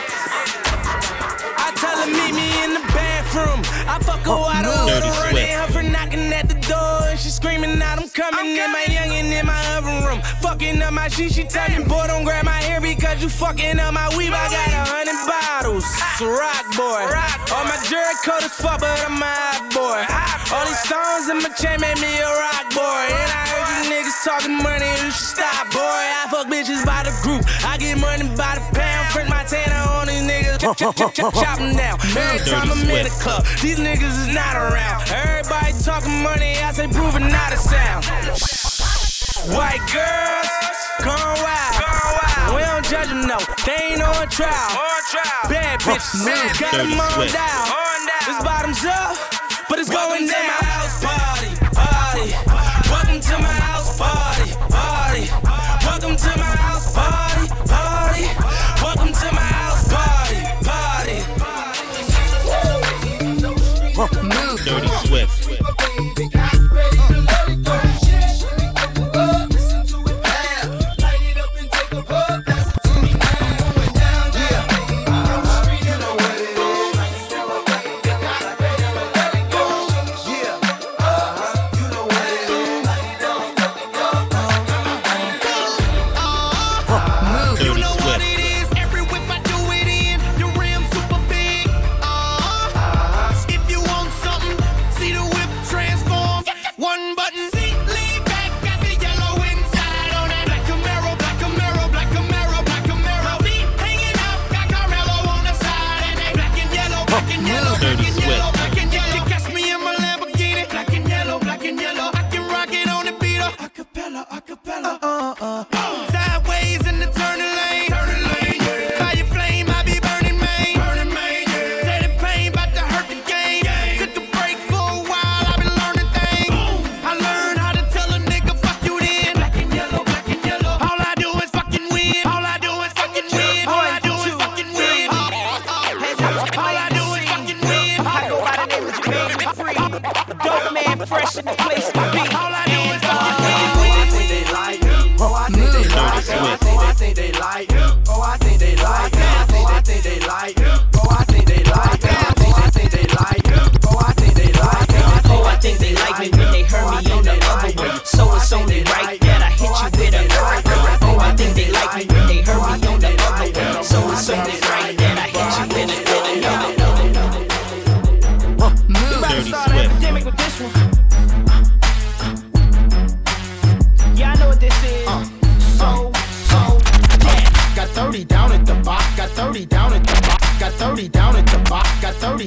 I 1.59 1.73
tell 1.77 1.97
her 1.97 2.07
meet 2.07 2.35
me 2.35 2.49
in 2.65 2.75
the 2.75 2.81
bathroom. 2.93 3.61
I 3.89 3.99
fuck 4.03 4.21
her 4.21 4.37
wide 4.37 4.65
open, 4.67 4.87
Dirty 4.87 5.09
running 5.09 5.47
Swift. 5.47 5.53
her 5.53 5.73
for 5.73 5.83
knocking 5.83 6.33
at 6.33 6.49
the 6.49 6.55
door, 6.69 7.09
and 7.09 7.19
she 7.19 7.31
screaming 7.31 7.81
out, 7.81 7.99
I'm 7.99 8.09
coming. 8.11 8.59
And 8.59 8.73
my 8.73 8.85
youngin' 8.85 9.33
in 9.39 9.47
my 9.47 9.77
oven 9.77 10.05
room, 10.05 10.21
fucking 10.41 10.83
up 10.83 10.93
my 10.93 11.09
shit. 11.09 11.33
She 11.33 11.45
tell 11.45 11.71
you 13.21 13.29
fucking 13.29 13.79
up 13.79 13.95
my 13.95 14.09
weave. 14.17 14.33
I 14.33 14.47
got 14.51 14.69
a 14.69 14.85
hundred 14.85 15.21
bottles, 15.25 15.85
it's 15.85 16.21
a 16.21 16.29
rock 16.29 16.67
boy. 16.77 17.07
All 17.55 17.65
my 17.65 17.79
jury 17.89 18.17
coat 18.25 18.43
is 18.45 18.53
fuck, 18.53 18.81
but 18.81 18.93
I'm 19.05 19.17
a 19.17 19.25
hot 19.25 19.65
boy. 19.73 20.01
All 20.53 20.65
these 20.67 20.81
stones 20.85 21.29
in 21.33 21.39
my 21.41 21.51
chain 21.57 21.81
made 21.81 21.97
me 22.03 22.11
a 22.19 22.29
rock 22.29 22.67
boy. 22.77 23.05
And 23.09 23.31
I 23.33 23.43
heard 23.49 23.67
you 23.73 23.83
niggas 23.95 24.19
talking 24.25 24.57
money, 24.61 24.91
you 25.01 25.11
should 25.15 25.39
stop, 25.39 25.71
boy. 25.73 25.81
I 25.81 26.29
fuck 26.29 26.47
bitches 26.51 26.85
by 26.85 27.07
the 27.09 27.15
group, 27.25 27.47
I 27.65 27.79
get 27.79 27.97
money 27.97 28.29
by 28.37 28.61
the 28.61 28.65
pound, 28.77 29.09
print 29.15 29.29
my 29.31 29.45
tanner 29.45 29.81
on 29.97 30.09
these 30.09 30.25
niggas. 30.27 30.61
chop, 30.61 30.77
chop, 30.77 30.97
chop, 30.97 31.15
chop, 31.15 31.33
chop 31.33 31.61
'em 31.61 31.77
down. 31.77 31.97
Every 32.17 32.43
time 32.45 32.69
I'm 32.71 32.85
in 32.91 33.07
the 33.09 33.15
club, 33.23 33.47
these 33.63 33.79
niggas 33.79 34.15
is 34.27 34.31
not 34.35 34.57
around. 34.57 35.09
Everybody 35.09 35.73
talking 35.81 36.23
money, 36.23 36.59
I 36.61 36.73
say 36.73 36.89
proving 36.89 37.29
not 37.29 37.53
a 37.53 37.57
sound. 37.57 38.05
White 39.55 39.85
girls, 39.89 40.79
gone 41.01 41.39
wild. 41.41 42.06
We 42.55 42.63
don't 42.63 42.85
judge 42.85 43.09
them, 43.09 43.27
no. 43.27 43.39
They 43.65 43.95
ain't 43.95 44.03
on 44.03 44.29
trial. 44.29 44.79
Bad 45.49 45.81
bitches, 45.81 46.25
got 46.61 46.77
them 46.77 46.99
on 46.99 47.27
down. 47.29 47.67
This 48.27 48.43
bottoms 48.43 48.85
up, 48.85 49.17
but 49.69 49.79
it's 49.79 49.91
going 49.91 50.27
down. 50.27 50.47
my 50.47 50.67
house 50.67 51.03
party, 51.03 51.51
party. 51.75 52.31
Welcome 52.91 53.21
to 53.21 53.39
my 53.39 53.57
house 53.67 53.99
party, 53.99 54.53
party. 54.71 55.29
Welcome 55.87 56.17
to 56.17 56.39
my 56.39 56.53
house 56.59 56.93
party, 56.95 57.49
party. 57.67 58.27
Welcome 58.83 59.13
to 59.13 59.29
my 59.35 59.49
house 59.59 59.89
party, 59.89 60.39
party. 60.65 61.19
Dirty 64.65 64.89
Swift. 65.07 65.96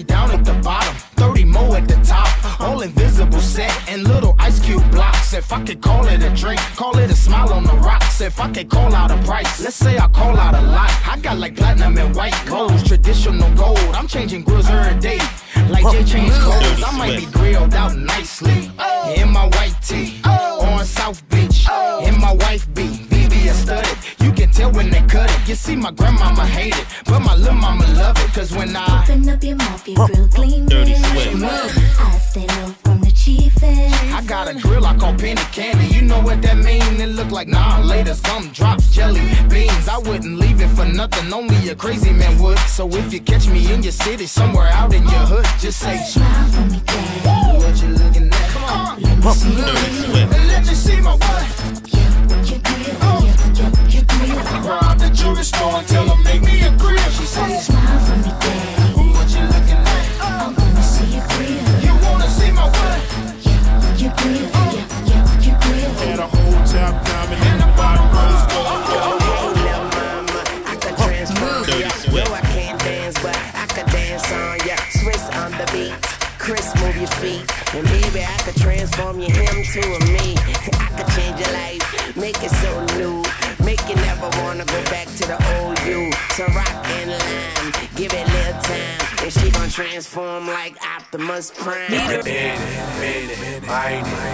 down 0.04 0.32
at 0.32 0.45
the 0.45 0.54
bottom, 0.54 0.95
30 1.16 1.45
more 1.45 1.78
at 1.78 1.88
the 1.88 1.95
top. 2.04 2.30
All 2.60 2.82
invisible 2.82 3.39
set 3.39 3.72
and 3.89 4.08
little 4.08 4.36
ice 4.39 4.60
cube 4.60 4.89
blocks. 4.91 5.34
If 5.34 5.52
I 5.52 5.64
could 5.64 5.82
call 5.82 6.06
it 6.08 6.24
a 6.24 6.30
drink, 6.36 6.60
call 6.76 6.97
it 6.97 7.10
a 7.10 7.16
smile 7.16 7.54
on 7.54 7.64
the 7.64 7.74
rocks. 7.74 8.22
If 8.22 8.39
I 8.39 8.50
could 8.52 8.70
call 8.70 8.93
out 8.93 9.12
a 9.12 9.18
price, 9.24 9.62
let's 9.64 9.76
say 9.76 9.97
I 9.97 10.08
call 10.08 10.38
out 10.38 10.56
a 10.56 10.62
lot. 10.62 10.91
I 11.08 11.18
got 11.22 11.38
like 11.38 11.56
platinum 11.56 11.97
and 11.97 12.16
white 12.16 12.36
gold, 12.47 12.86
traditional 12.86 13.54
gold. 13.56 13.80
I'm 13.93 14.08
changing 14.08 14.43
grills 14.43 14.70
every 14.70 15.00
day. 15.00 15.20
Like 15.70 15.84
Jay 15.91 16.04
change 16.04 16.34
clothes, 16.34 16.84
I 16.84 16.97
might 16.97 17.20
be 17.20 17.26
grilled 17.28 17.74
out 17.74 17.95
nicely. 17.95 18.72
Oh. 18.80 19.14
In 19.16 19.32
my 19.32 19.45
white 19.45 19.76
tee, 19.82 20.20
oh. 20.26 20.66
on 20.66 20.86
South 20.86 21.28
Beach, 21.30 21.66
oh. 21.70 22.06
in 22.06 22.20
my 22.20 22.34
wife 22.34 22.72
be 22.74 22.88
VVS 22.88 23.64
studded. 23.64 23.99
You 24.80 24.86
when 24.86 24.91
they 24.91 25.01
cut 25.07 25.30
it. 25.30 25.49
You 25.49 25.55
see, 25.55 25.75
my 25.75 25.91
grandmama 25.91 26.45
hate 26.45 26.77
it, 26.77 26.88
but 27.05 27.19
my 27.19 27.36
little 27.36 27.53
mama 27.53 27.86
love 27.93 28.17
it. 28.17 28.34
Cause 28.34 28.55
when 28.55 28.75
I 28.75 29.03
Open 29.03 29.27
up 29.30 29.43
your 29.43 29.55
mouth, 29.57 29.88
your 29.88 30.07
grill 30.07 30.27
gleaming. 30.27 30.67
Dirty 30.67 30.95
Swift. 30.95 31.43
I 31.99 32.17
stay 32.19 32.47
low 32.47 32.67
from 32.84 33.01
the 33.01 33.11
chiefest. 33.11 34.13
I 34.13 34.23
got 34.25 34.47
a 34.47 34.53
grill 34.53 34.86
I 34.86 34.95
call 34.97 35.13
penny 35.15 35.41
candy. 35.51 35.88
You 35.88 36.01
know 36.03 36.21
what 36.21 36.41
that 36.43 36.57
mean? 36.57 37.01
It 37.01 37.09
look 37.09 37.32
like 37.32 37.47
nah 37.47 37.82
later. 37.82 38.13
Some 38.13 38.49
drops 38.49 38.91
jelly 38.91 39.21
beans. 39.49 39.88
I 39.88 39.97
wouldn't 39.97 40.38
leave 40.38 40.61
it 40.61 40.69
for 40.69 40.86
nothing. 40.86 41.34
Only 41.34 41.69
a 41.69 41.75
crazy 41.75 42.13
man 42.13 42.41
would. 42.41 42.59
So 42.59 42.88
if 42.89 43.11
you 43.11 43.19
catch 43.19 43.47
me 43.49 43.73
in 43.73 43.84
your 43.84 43.91
city, 43.91 44.27
somewhere 44.27 44.67
out 44.67 44.93
in 44.93 45.03
your 45.03 45.25
hood, 45.32 45.45
just 45.59 45.80
say 45.80 45.97
smile 45.97 46.47
for 46.51 46.65
me, 46.71 46.82
daddy. 46.86 47.57
What 47.59 47.82
you 47.82 47.89
looking 47.89 48.27
at? 48.27 48.49
Come 48.51 48.63
on, 48.63 49.01
let 49.01 49.17
me 49.17 49.32
see 49.32 49.49
it. 49.49 50.34
And 50.36 50.47
let 50.47 50.65
you 50.65 50.75
see 50.75 51.01
my 51.01 51.17
what? 54.28 54.65
Rob 54.65 54.99
the 54.99 55.09
jewelry 55.09 55.43
store 55.43 55.80
and 55.80 55.88
tell 55.88 56.05
them 56.05 56.22
make 56.24 56.41
me 56.41 56.61
a 56.63 56.72
grill. 56.78 56.97
She 57.11 57.26
said, 57.26 57.59
smile 57.59 57.99
for 58.05 58.17
me, 58.17 58.32
daddy. 58.39 58.93
What 59.15 59.28
you 59.32 59.43
looking 59.47 59.80
at? 59.80 60.05
I 60.22 60.53
wanna 60.55 60.84
see 60.84 61.15
your 61.15 61.26
grill. 61.34 61.63
You 61.86 61.93
wanna 62.05 62.30
see 62.30 62.51
my 62.51 62.67
what? 62.67 62.99
Your 63.99 64.13
grill, 64.17 64.47
yeah, 64.76 64.86
yeah, 65.09 65.45
your 65.45 65.57
grill. 65.59 65.91
And 66.07 66.20
a 66.20 66.28
whole 66.28 66.59
top 66.65 66.93
diamond 67.05 67.43
in 67.43 67.57
the 67.59 67.70
bottom 67.76 68.07
rose 68.15 68.43
oh, 68.55 68.63
oh, 68.89 69.20
oh, 69.22 69.59
Dirty 71.65 71.89
Swift. 71.89 72.32
I 72.32 72.41
can't 72.53 72.80
dance, 72.80 73.15
but 73.22 73.36
I 73.36 73.65
could 73.67 73.86
dance 73.91 74.32
on 74.32 74.59
ya. 74.67 74.76
Swiss 75.01 75.24
on 75.36 75.51
the 75.51 75.67
beat. 75.74 75.93
Chris, 76.39 76.74
move 76.82 76.95
your 76.95 77.11
feet. 77.20 77.43
And 77.76 77.86
maybe 77.86 78.24
I 78.24 78.38
could 78.43 78.55
transform 78.55 79.20
you 79.20 79.28
him 79.28 79.63
to 79.63 79.82
a 79.82 79.99
me. 80.11 80.39
Transform 89.80 90.45
like 90.45 90.75
Optimus 90.86 91.51
Prime. 91.55 91.89
Minute, 91.89 92.25
minute, 92.25 92.59
minute, 92.99 93.63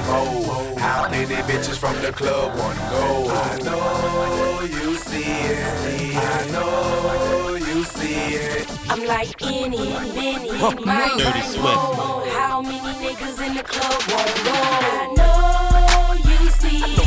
oh. 0.10 0.76
How 0.80 1.08
many 1.08 1.36
bitches 1.44 1.78
from 1.78 1.94
the 2.02 2.12
club 2.12 2.58
wanna 2.58 2.80
go? 2.90 3.30
I 3.30 3.60
know 3.60 4.62
you 4.66 4.96
see 4.96 5.22
it. 5.22 6.16
I 6.18 6.50
know 6.50 7.56
you 7.58 7.84
see 7.84 8.38
it. 8.42 8.68
I'm 8.90 9.06
like 9.06 9.40
any, 9.44 9.78
many, 10.16 10.50
Huh. 10.58 10.72
many. 10.84 11.24
Dirty 11.24 11.42
Swift. 11.42 12.34
How 12.40 12.62
many 12.64 12.80
niggas 13.06 13.46
in 13.46 13.54
the 13.54 13.64
club 13.64 14.02
wanna 14.10 14.34
go? 14.50 14.58
I 14.82 15.14
know 15.16 16.14
you 16.28 16.50
see 16.50 17.02
it. 17.04 17.05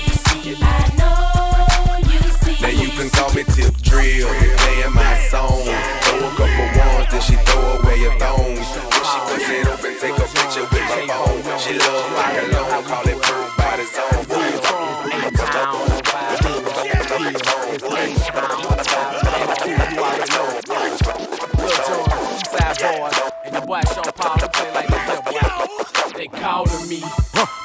See 2.98 3.10
can 3.10 3.10
call 3.10 3.32
me 3.34 3.44
Tip 3.44 3.74
Drill, 3.82 4.28
playing 4.28 4.94
my 4.94 5.14
song. 5.30 5.62
Throw 6.02 6.18
a 6.18 6.30
couple 6.34 6.66
ones, 6.78 7.06
then 7.10 7.20
she 7.22 7.36
throw 7.46 7.62
away 7.78 7.98
her 8.02 8.18
thongs. 8.18 8.68
Then 8.74 8.86
she 9.06 9.18
puts 9.28 9.48
it 9.48 9.66
open, 9.66 9.94
take 9.98 10.18
a 10.18 10.26
picture 10.34 10.66
with 10.66 10.86
my 10.88 11.06
phone. 11.06 11.58
She 11.58 11.78
love 11.78 12.12
rock 12.12 12.34
alone, 12.42 12.84
call 12.84 13.08
it 13.08 13.18
bird 13.22 13.50
by 13.56 13.76
the 13.76 13.84
zone. 13.86 14.24
And 23.44 23.54
your 23.54 23.66
boy 23.66 23.80
Sean 23.94 24.12
Paul, 24.14 24.36
he 24.38 24.48
play 24.48 24.70
like 24.74 24.88
this 24.88 25.20
here, 25.30 25.50
boy. 25.50 26.18
They 26.18 26.26
calling 26.26 26.88
me, 26.88 27.00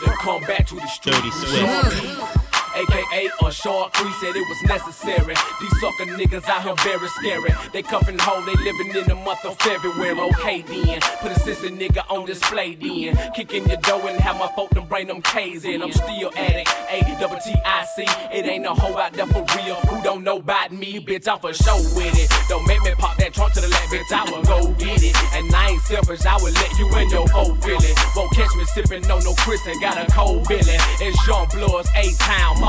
they 0.05 0.13
come 0.19 0.41
back 0.41 0.67
to 0.67 0.75
the 0.75 0.87
street. 0.87 1.15
Dirty 1.15 1.31
Swift. 1.31 2.42
AKA 2.83 3.29
A 3.41 3.51
short 3.51 3.93
crease 3.93 4.19
said 4.19 4.35
it 4.35 4.47
was 4.47 4.63
necessary. 4.63 5.35
These 5.61 5.79
sucker 5.79 6.05
niggas 6.05 6.47
out 6.49 6.63
here 6.63 6.75
very 6.83 7.07
scary. 7.07 7.53
They 7.71 7.81
cuffin' 7.81 8.19
home, 8.19 8.45
they 8.45 8.55
living 8.55 8.95
in 8.95 9.07
the 9.07 9.15
month 9.15 9.45
of 9.45 9.57
February. 9.59 10.19
Okay 10.19 10.61
then, 10.61 10.99
put 11.21 11.31
a 11.31 11.39
sister 11.39 11.69
nigga 11.69 12.03
on 12.09 12.25
display 12.25 12.75
then. 12.75 13.17
Kick 13.33 13.53
in 13.53 13.65
your 13.65 13.77
door 13.77 14.01
and 14.09 14.19
have 14.19 14.37
my 14.37 14.47
folk 14.55 14.69
them 14.71 14.85
bring 14.87 15.07
them 15.07 15.21
K's 15.21 15.65
in. 15.65 15.81
I'm 15.81 15.91
still 15.91 16.31
addict, 16.35 16.69
A 16.89 17.17
double 17.19 17.37
T 17.37 17.53
I 17.65 17.85
C. 17.95 18.03
It 18.31 18.45
ain't 18.45 18.65
a 18.65 18.73
hoe 18.73 18.97
out 18.97 19.13
there 19.13 19.27
for 19.27 19.45
real 19.55 19.75
who 19.87 20.03
don't 20.03 20.23
know 20.23 20.37
about 20.37 20.71
me, 20.71 20.99
bitch. 20.99 21.27
I'm 21.27 21.39
for 21.39 21.53
show 21.53 21.77
with 21.95 22.17
it. 22.17 22.29
Don't 22.49 22.67
make 22.67 22.81
me 22.81 22.91
pop 22.97 23.17
that 23.17 23.33
trunk 23.33 23.53
to 23.53 23.61
the 23.61 23.69
left, 23.69 23.91
bitch. 23.91 24.11
I 24.11 24.29
will 24.29 24.43
go 24.43 24.73
get 24.73 25.03
it. 25.03 25.15
And 25.33 25.53
I 25.55 25.69
ain't 25.69 25.81
selfish, 25.83 26.25
I 26.25 26.35
will 26.37 26.53
let 26.53 26.77
you 26.77 26.87
in 26.97 27.09
your 27.09 27.27
whole 27.29 27.55
feeling. 27.55 27.95
Won't 28.15 28.31
catch 28.33 28.53
me 28.55 28.63
sippin' 28.65 29.07
no 29.07 29.19
no 29.19 29.33
Chris 29.39 29.65
and 29.67 29.79
got 29.81 29.97
a 29.97 30.11
cold 30.11 30.47
feeling. 30.47 30.79
It's 30.99 31.17
Jean 31.25 31.47
Blood's 31.49 31.89
A 31.95 32.11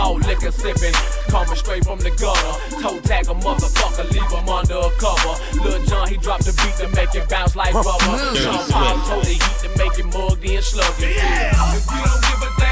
mall 0.04 0.18
liquor 0.18 0.52
sippin'. 0.52 0.94
Coming 1.28 1.56
straight 1.56 1.84
from 1.84 1.98
the 1.98 2.10
gutter. 2.10 2.54
Toe 2.82 3.00
tag 3.00 3.26
a 3.28 3.34
motherfucker, 3.34 4.10
leave 4.12 4.30
him 4.30 4.48
under 4.48 4.74
a 4.74 4.90
cover. 5.00 5.34
Lil 5.62 5.84
Jon, 5.84 6.08
he 6.08 6.16
dropped 6.16 6.44
the 6.44 6.52
beat 6.60 6.76
to 6.80 6.88
make 6.94 7.14
it 7.14 7.28
bounce 7.28 7.56
like 7.56 7.74
rubber. 7.74 7.90
Sean 8.36 8.70
Paul 8.70 8.96
told 9.08 9.24
the 9.24 9.34
heat 9.34 9.58
to 9.62 9.68
make 9.78 9.98
it 9.98 10.06
mugged 10.06 10.44
in 10.44 10.60
sluggy. 10.60 11.16
Yeah. 11.16 11.52
If 11.74 11.86
you 11.90 12.04
don't 12.04 12.22
give 12.28 12.42
a 12.48 12.63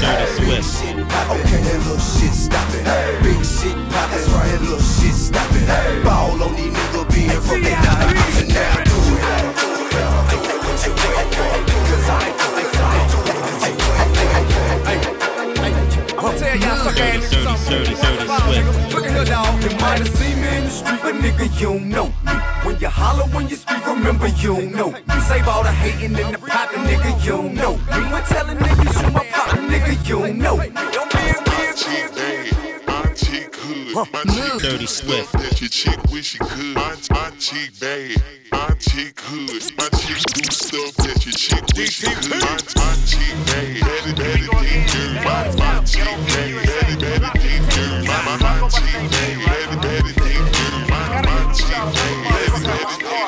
Dirty 0.00 0.26
Swift. 0.34 0.82
Okay, 1.30 1.62
that 1.62 1.78
little 1.86 1.98
shit 1.98 2.34
stoppin'. 2.34 2.84
Big 3.22 3.44
shit 3.44 3.76
poppin', 3.92 4.10
that's 4.10 4.28
right, 4.30 4.50
that 4.50 4.60
little 4.62 4.80
shit 4.80 5.14
stoppin'. 5.14 6.02
Ball 6.04 6.42
on 6.42 6.54
these 6.56 6.72
niggas 6.72 7.14
being 7.14 7.40
from 7.40 7.62
they 7.62 7.70
not 7.70 8.87
might 19.80 19.98
have 19.98 20.08
seen 20.16 20.40
me 20.40 20.56
in 20.56 20.64
the 20.64 20.70
street, 20.70 21.00
but 21.02 21.14
nigga, 21.14 21.46
you 21.60 21.68
don't 21.68 21.88
know 21.88 22.06
me. 22.06 22.32
When 22.64 22.78
you 22.80 22.88
holler, 22.88 23.24
when 23.34 23.48
you 23.48 23.56
speak, 23.56 23.86
remember 23.86 24.28
you 24.28 24.54
don't 24.56 24.72
know 24.72 24.90
me. 24.92 25.00
Save 25.28 25.48
all 25.48 25.62
the 25.62 25.72
hating 25.72 26.16
in 26.16 26.32
the 26.32 26.38
pocket, 26.38 26.78
nigga, 26.80 27.24
you 27.24 27.32
don't 27.32 27.54
know 27.54 27.76
me. 27.76 28.12
When 28.12 28.22
telling 28.24 28.58
niggas 28.58 29.02
you 29.02 29.10
my 29.12 29.24
partner, 29.26 29.62
nigga, 29.68 30.08
you 30.08 30.18
don't 30.18 30.38
know 30.38 30.56
me. 30.56 30.68
Don't 30.92 31.10
be 31.12 31.18
a 31.18 31.38
My 31.46 32.37
My 33.98 34.04
chick 34.04 34.62
Dirty 34.62 34.78
do 34.78 34.86
Swift. 34.86 35.28
stuff 35.30 35.42
that 35.42 35.60
your 35.60 35.68
chick 35.70 35.98
wish 36.12 36.26
she 36.26 36.38
could. 36.38 36.76
My, 36.76 36.94
my 37.10 37.30
chick 37.36 37.72
bad, 37.80 38.14
my 38.52 38.70
chick 38.78 39.16
good. 39.26 39.50
My 39.74 39.88
chick 39.98 40.22
do 40.38 40.44
stuff 40.54 40.94
that 41.02 41.18
your 41.26 41.34
chick 41.34 41.66
wish 41.74 41.98
she 41.98 42.06
could. 42.06 42.30
My, 42.30 42.46
my 42.78 42.94
chick 43.02 43.34
bad, 43.50 43.82
better, 43.82 44.14
better 44.14 44.54
than 44.54 44.86
dirt. 44.86 45.18
My, 45.26 45.50
my 45.50 45.82
chick 45.82 46.06
bad, 46.06 46.62
better, 46.62 46.94
better 46.94 47.42
than 47.42 47.58
dirt. 47.74 48.06
My, 48.06 48.22
my, 48.22 48.38
my 48.38 48.70
chick 48.70 49.02
bad, 49.10 49.34
better, 49.50 49.82
better 49.82 50.14
than 50.14 50.46
dirt. 50.46 50.86
My, 50.86 51.18
my 51.18 51.50
chick 51.58 51.74
bad, 51.74 52.22
better, 52.22 52.70
better 52.70 52.86
than 52.86 53.18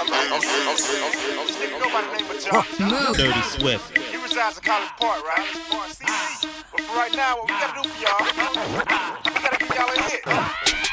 dirt. 2.46 3.18
Dirty 3.18 3.42
Swift. 3.42 3.98
He 3.98 4.22
resides 4.22 4.56
in 4.58 4.62
College 4.62 4.94
Park, 5.00 5.18
right? 5.26 5.50
But 6.70 6.80
for 6.80 6.94
right 6.94 7.10
now, 7.16 7.38
what 7.38 7.50
we 7.50 7.58
gotta 7.58 7.82
do 7.82 7.88
for 7.88 7.98
y'all, 7.98 9.29
we 9.88 9.96
gotta 9.96 10.10
give 10.10 10.20
y'all 10.26 10.36
a 10.36 10.76
hit. 10.76 10.89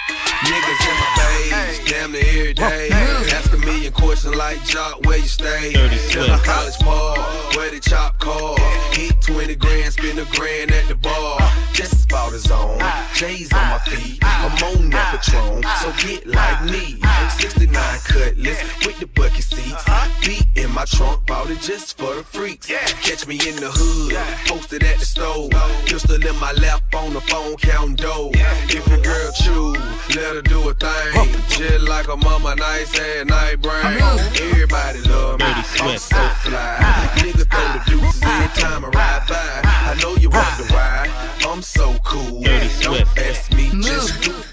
Niggas 0.47 0.81
in 0.87 0.95
my 0.95 1.09
face, 1.17 1.91
damn 1.91 2.11
near 2.13 2.21
every 2.23 2.53
day. 2.53 2.87
Asking 2.89 3.59
me 3.61 3.87
a 3.87 3.91
question 3.91 4.31
like 4.31 4.59
Joc, 4.59 5.05
where 5.05 5.17
you 5.17 5.27
stay? 5.27 5.73
Dirty 5.73 5.97
Tell 6.07 6.25
Swift. 6.25 6.41
a 6.41 6.45
college 6.45 6.79
ball, 6.79 7.17
where 7.55 7.69
the 7.69 7.81
chop 7.81 8.17
cars. 8.19 8.57
Hit 8.95 9.21
20 9.21 9.55
grand, 9.55 9.91
spend 9.91 10.19
a 10.19 10.25
grand 10.37 10.71
at 10.71 10.87
the 10.87 10.95
bar. 10.95 11.37
Uh. 11.41 11.51
Just 11.73 12.05
about 12.05 12.31
his 12.31 12.49
own. 12.49 12.81
Uh. 12.81 13.07
J's 13.13 13.51
on 13.51 13.59
my 13.59 13.75
uh. 13.75 13.79
feet, 13.79 14.19
I'm 14.23 14.51
on 14.63 14.89
that 14.91 15.21
Patron, 15.21 15.63
so 15.81 15.91
get 16.07 16.25
like 16.25 16.63
me. 16.63 17.01
69 17.37 17.99
cutlass 18.05 18.85
with 18.85 18.99
the 18.99 19.07
bucket 19.07 19.43
seats. 19.43 19.73
Uh-huh. 19.73 20.09
Beat 20.25 20.47
in 20.55 20.73
my 20.73 20.85
trunk, 20.85 21.25
bought 21.27 21.49
it 21.49 21.59
just 21.59 21.97
for 21.97 22.15
the 22.15 22.23
freaks. 22.23 22.67
Catch 22.67 23.27
me 23.27 23.35
in 23.35 23.57
the 23.57 23.69
hood, 23.69 24.15
posted 24.47 24.83
at 24.83 24.97
the 24.99 25.05
store. 25.05 25.49
Pistol 25.85 26.15
in 26.15 26.39
my 26.39 26.53
lap 26.53 26.81
on 26.95 27.13
the 27.13 27.21
phone, 27.21 27.57
counting 27.57 27.95
dough. 27.95 28.31
If 28.33 28.87
your 28.87 29.01
girl 29.01 29.31
choose, 29.33 30.15
let 30.15 30.35
her 30.35 30.36
do 30.41 30.69
a 30.69 30.73
thing. 30.73 31.33
Just 31.49 31.87
like 31.87 32.07
a 32.07 32.17
mama, 32.17 32.55
nice 32.55 32.97
and 32.99 33.29
night 33.29 33.61
brain. 33.61 33.85
Everybody 33.85 35.01
love 35.09 35.39
me, 35.39 35.45
Dirty 35.45 35.79
I'm 35.81 35.97
so 35.97 36.29
fly. 36.43 37.09
Nigga 37.17 37.45
throw 37.49 37.67
the 37.73 37.83
deuces 37.87 38.23
every 38.23 38.61
time 38.61 38.85
I 38.85 38.89
ride 38.89 39.27
by. 39.27 39.61
I 39.63 39.97
know 40.01 40.15
you 40.15 40.29
wonder 40.29 40.65
why. 40.73 41.09
I'm 41.47 41.61
so 41.61 41.95
cool. 42.03 42.43
Don't 42.43 43.17
ask 43.17 43.51
me, 43.53 43.69
just 43.81 44.13
mm. 44.13 44.23
do 44.23 44.31
what 44.31 44.41
do. 44.41 44.46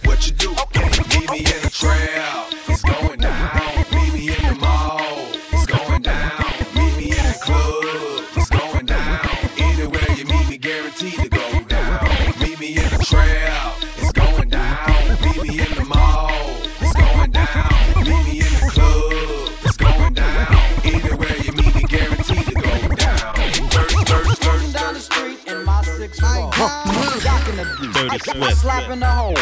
Swift. 28.35 28.57
Slapping 28.57 28.99
the 28.99 29.07
hole. 29.07 29.35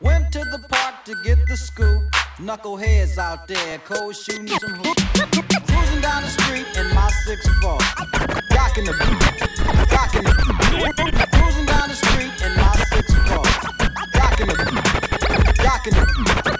Went 0.00 0.30
to 0.32 0.38
the 0.38 0.64
park 0.68 1.04
to 1.04 1.16
get 1.24 1.38
the 1.48 1.56
scoop. 1.56 2.00
Knuckleheads 2.38 3.18
out 3.18 3.48
there, 3.48 3.78
cold 3.78 4.14
shooting 4.14 4.46
some 4.46 4.74
hoops. 4.74 5.02
Cruising 5.14 6.00
down 6.00 6.22
the 6.22 6.28
street 6.28 6.66
in 6.76 6.94
my 6.94 7.10
six 7.26 7.48
four. 7.60 7.78
Rocking 8.54 8.84
the 8.84 8.92
beat. 8.92 9.90
Rocking 9.90 10.22
the 10.22 10.32
beat. 10.38 11.14
Cruising 11.32 11.66
down 11.66 11.88
the 11.88 11.94
street 11.96 12.30
in 12.46 12.56
my 12.56 12.72
six 12.92 13.12
four. 13.26 13.44
Rocking 14.14 14.46
the 14.46 14.54
beat. 14.62 15.64
Rocking 15.64 15.94
the 15.94 16.06
beat. 16.44 16.59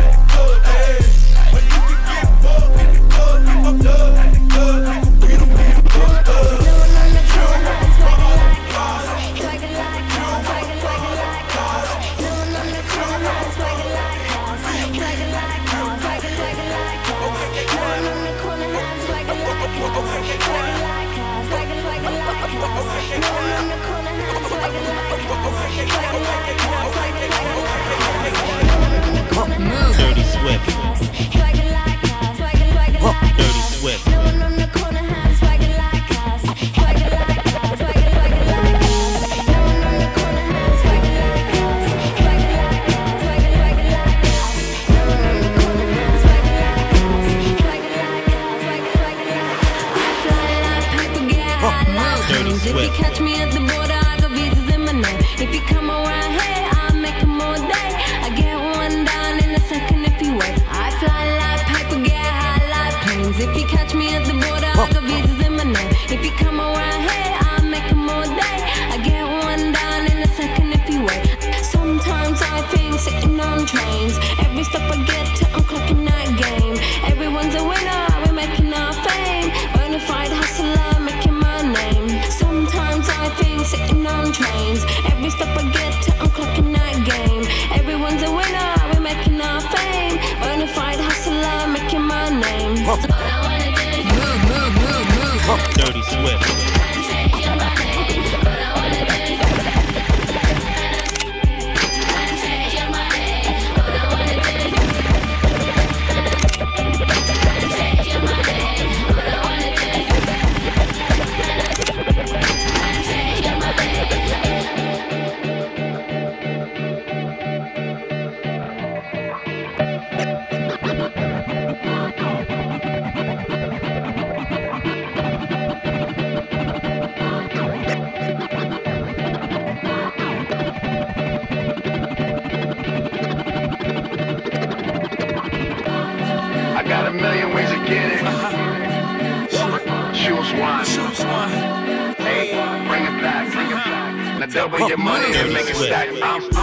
double 144.51 144.87
your 144.87 144.97
money 144.97 145.33
and 145.35 145.53
make 145.53 145.69
it 145.69 145.75
stack. 145.75 146.60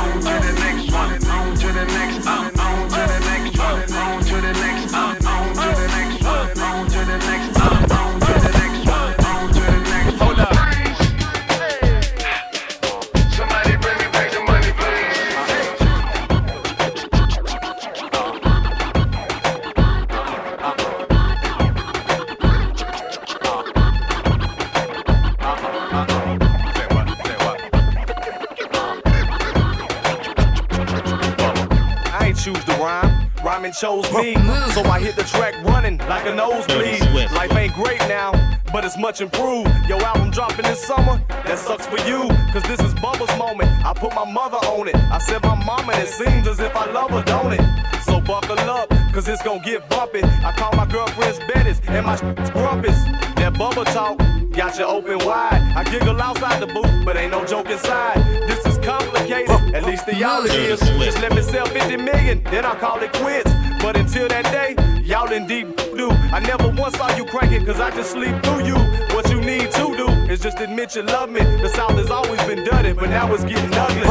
chose 33.80 34.10
me. 34.12 34.34
So 34.74 34.82
I 34.84 35.00
hit 35.00 35.16
the 35.16 35.24
track 35.24 35.54
running 35.64 35.98
like 36.08 36.26
a 36.26 36.34
nosebleed. 36.34 37.00
Life 37.32 37.52
ain't 37.56 37.74
great 37.74 38.00
now, 38.00 38.32
but 38.72 38.84
it's 38.84 38.96
much 38.96 39.20
improved. 39.20 39.70
Yo, 39.88 39.98
album 39.98 40.30
dropping 40.30 40.64
this 40.64 40.80
summer, 40.84 41.20
that 41.28 41.58
sucks 41.58 41.86
for 41.86 41.98
you. 42.06 42.28
Cause 42.52 42.62
this 42.64 42.80
is 42.80 42.94
Bubba's 42.94 43.36
moment. 43.38 43.70
I 43.84 43.92
put 43.94 44.14
my 44.14 44.30
mother 44.30 44.58
on 44.68 44.88
it. 44.88 44.94
I 44.96 45.18
said 45.18 45.42
my 45.42 45.54
mama, 45.64 45.92
and 45.92 46.02
it 46.02 46.08
seems 46.08 46.46
as 46.46 46.60
if 46.60 46.74
I 46.76 46.90
love 46.92 47.10
her, 47.10 47.22
don't 47.22 47.52
it? 47.52 47.62
So 48.02 48.20
buckle 48.20 48.58
up, 48.58 48.88
cause 49.12 49.26
it's 49.28 49.42
gonna 49.42 49.64
get 49.64 49.88
bumpy. 49.88 50.22
I 50.22 50.52
call 50.56 50.72
my 50.72 50.86
girlfriends 50.86 51.38
Bettis 51.48 51.80
and 51.88 52.06
my 52.06 52.16
sh** 52.20 52.50
grumpus. 52.50 52.98
That 53.38 53.54
Bubba 53.54 53.84
talk 53.92 54.18
got 54.52 54.78
you 54.78 54.84
open 54.84 55.18
wide. 55.26 55.60
I 55.76 55.82
giggle 55.84 56.20
outside 56.20 56.60
the 56.60 56.66
booth, 56.66 57.04
but 57.04 57.16
ain't 57.16 57.32
no 57.32 57.44
joke 57.44 57.68
inside. 57.70 58.18
This 58.48 58.64
is 58.66 58.78
complicated, 58.84 59.50
at 59.74 59.84
least 59.84 60.06
the 60.06 60.14
y'all 60.14 60.44
is. 60.44 60.80
Just 60.80 61.22
let 61.22 61.34
me 61.34 61.42
sell 61.42 61.66
50 61.66 61.96
million, 61.96 62.42
then 62.44 62.64
I 62.64 62.74
call 62.74 63.00
it 63.02 63.12
quits. 63.12 63.50
But 63.80 63.96
until 63.96 64.28
that 64.28 64.44
day, 64.44 65.02
y'all 65.02 65.32
in 65.32 65.46
deep 65.46 65.76
do. 65.96 66.10
I 66.10 66.40
never 66.40 66.68
once 66.68 66.96
saw 66.96 67.14
you 67.16 67.24
crank 67.24 67.66
cause 67.66 67.80
I 67.80 67.90
just 67.90 68.12
sleep 68.12 68.42
through 68.42 68.64
you. 68.64 68.76
What 69.14 69.28
you 69.30 69.40
need 69.40 69.70
to 69.72 69.96
do 69.96 70.08
is 70.32 70.40
just 70.40 70.60
admit 70.60 70.94
you 70.94 71.02
love 71.02 71.30
me. 71.30 71.40
The 71.40 71.68
South 71.68 71.92
has 71.92 72.10
always 72.10 72.40
been 72.44 72.64
dirty, 72.64 72.92
but 72.92 73.10
now 73.10 73.32
it's 73.32 73.44
getting 73.44 73.72
ugly. 73.74 74.06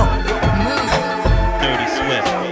Dirty 1.64 1.88
Swift. 1.98 2.47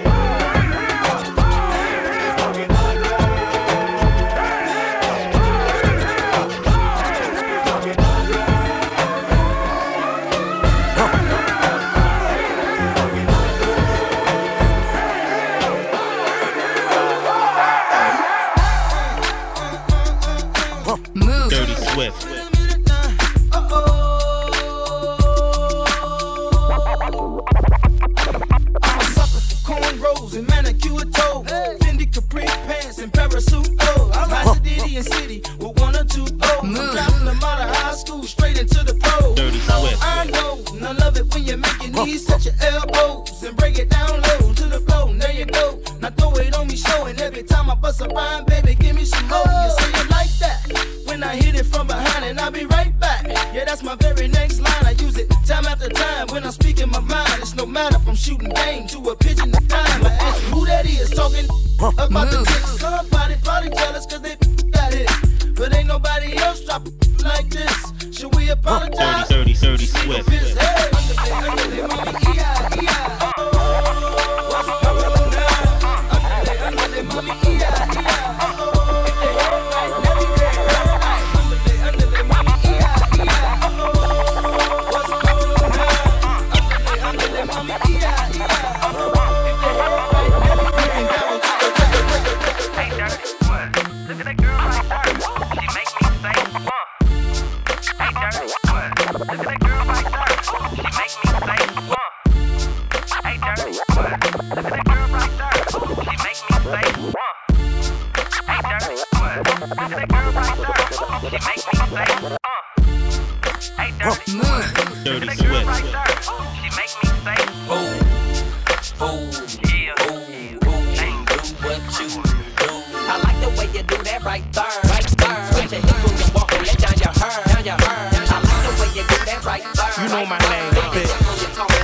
Know 130.25 130.29
my 130.29 130.39
name, 130.49 130.73
bitch. 130.93 131.13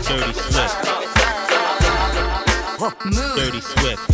Dirty 0.07 0.33
Swift. 0.33 0.77
Dirty 3.35 3.61
Swift. 3.61 4.07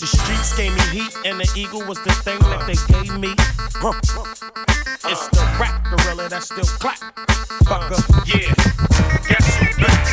The 0.00 0.06
streets 0.06 0.56
gave 0.56 0.74
me 0.74 0.82
heat, 0.90 1.16
and 1.24 1.38
the 1.38 1.48
eagle 1.56 1.84
was 1.86 1.98
the 2.02 2.12
thing 2.24 2.38
that 2.40 2.66
they 2.66 2.76
gave 2.92 3.18
me. 3.18 3.34
Huh. 3.80 3.92
It's 5.04 5.28
the 5.28 5.42
rap 5.60 5.84
gorilla 5.90 6.28
that 6.28 6.42
still 6.42 6.64
clap. 6.64 6.98
Fucker. 7.64 8.00
Yeah. 8.26 8.54
Who 9.28 9.66
back? 9.82 10.06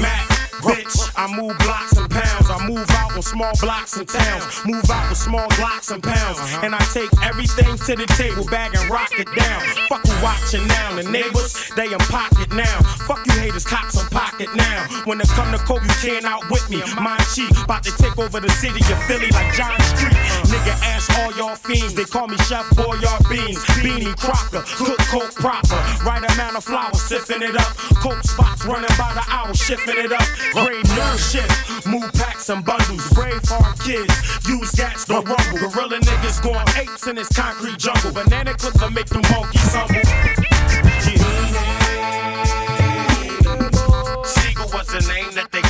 Mac. 0.00 0.28
Bitch, 0.64 1.12
I 1.16 1.26
move 1.36 1.58
blocks 1.58 1.92
and 1.96 2.10
pounds. 2.10 2.33
I 2.50 2.66
move 2.66 2.88
out 2.90 3.16
on 3.16 3.22
small 3.22 3.52
blocks 3.60 3.96
and 3.96 4.08
towns. 4.08 4.44
Move 4.66 4.88
out 4.90 5.08
with 5.08 5.18
small 5.18 5.48
blocks 5.56 5.90
and 5.90 6.02
pounds. 6.02 6.38
And 6.62 6.74
I 6.74 6.82
take 6.92 7.10
everything 7.22 7.76
to 7.86 7.96
the 7.96 8.06
table, 8.16 8.44
bag 8.46 8.74
and 8.74 8.90
rock 8.90 9.12
it 9.18 9.28
down. 9.34 9.60
Fuck 9.88 10.04
you 10.06 10.16
watching 10.22 10.66
now. 10.66 10.96
The 10.96 11.04
neighbors, 11.04 11.70
they 11.76 11.92
in 11.92 11.98
pocket 12.10 12.52
now. 12.52 12.82
Fuck 13.06 13.24
you 13.26 13.32
haters, 13.40 13.64
cops 13.64 14.00
in 14.00 14.06
pocket 14.08 14.48
now. 14.54 14.86
When 15.04 15.20
it 15.20 15.28
come 15.28 15.50
to 15.52 15.58
coke, 15.58 15.82
you 15.82 15.96
can't 16.00 16.24
out 16.24 16.48
with 16.50 16.68
me. 16.70 16.82
My 17.00 17.16
cheap, 17.34 17.50
about 17.64 17.82
to 17.84 17.92
take 17.96 18.16
over 18.18 18.40
the 18.40 18.50
city 18.50 18.80
of 18.92 18.98
Philly 19.04 19.30
like 19.30 19.52
John 19.54 19.78
Street. 19.96 20.16
Nigga, 20.52 20.74
ask 20.84 21.10
all 21.18 21.32
y'all 21.36 21.56
fiends. 21.56 21.94
They 21.94 22.04
call 22.04 22.28
me 22.28 22.36
Chef 22.48 22.64
Boyard 22.76 23.24
Beans. 23.28 23.58
Beanie 23.80 24.16
Crocker, 24.16 24.62
cook 24.76 24.98
coke 25.08 25.34
proper. 25.34 25.80
Right 26.04 26.22
amount 26.34 26.56
of 26.56 26.64
flour, 26.64 26.94
sipping 26.94 27.42
it 27.42 27.56
up. 27.56 27.72
Coke 28.02 28.22
spots 28.22 28.64
running 28.64 28.94
by 28.98 29.12
the 29.14 29.24
hour, 29.28 29.52
shifting 29.54 29.98
it 29.98 30.12
up. 30.12 30.26
Grade 30.52 30.86
no 30.96 31.16
shit. 31.16 31.48
Move 31.86 32.10
packs 32.34 32.48
and 32.48 32.64
bundles. 32.64 33.08
Brave 33.12 33.42
hard 33.44 33.78
kids. 33.80 34.48
Use 34.48 34.70
gats, 34.72 35.04
don't 35.04 35.26
rumble. 35.26 35.70
Gorilla 35.70 35.98
niggas 36.00 36.42
going 36.42 36.66
apes 36.76 37.06
in 37.06 37.16
this 37.16 37.28
concrete 37.28 37.78
jungle. 37.78 38.12
Banana 38.12 38.54
clips 38.54 38.80
will 38.80 38.90
make 38.90 39.06
them 39.06 39.22
monkeys 39.30 39.74
humble. 39.74 39.94
Yeah. 39.94 41.24
Sigel 44.24 44.68
was 44.72 44.86
the 44.88 45.00
name 45.12 45.30
that 45.34 45.50
they 45.52 45.63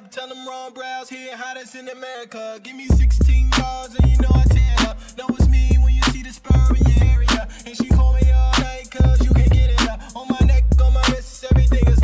up. 0.00 0.10
Tell 0.10 0.28
them 0.28 0.46
Ron 0.46 0.72
Browns 0.72 1.08
here, 1.08 1.36
hottest 1.36 1.74
in 1.74 1.88
America. 1.88 2.58
Give 2.62 2.76
me 2.76 2.86
16 2.86 3.50
bars 3.50 3.94
and 3.94 4.10
you 4.10 4.18
know 4.18 4.30
I 4.34 4.44
tear 4.44 4.74
up. 4.88 4.98
Know 5.16 5.26
it's 5.30 5.48
me 5.48 5.76
when 5.82 5.94
you 5.94 6.02
see 6.12 6.22
the 6.22 6.32
spur 6.32 6.74
in 6.76 6.86
your 6.90 7.04
area. 7.04 7.48
And 7.66 7.76
she 7.76 7.88
call 7.88 8.14
me 8.14 8.30
all 8.30 8.52
night 8.60 8.90
cause 8.90 9.24
you 9.24 9.32
can't 9.32 9.50
get 9.50 9.70
it 9.70 9.88
up. 9.88 10.00
On 10.16 10.26
my 10.28 10.40
neck, 10.46 10.64
on 10.82 10.92
my 10.92 11.02
wrist, 11.10 11.44
everything 11.50 11.86
is 11.86 11.99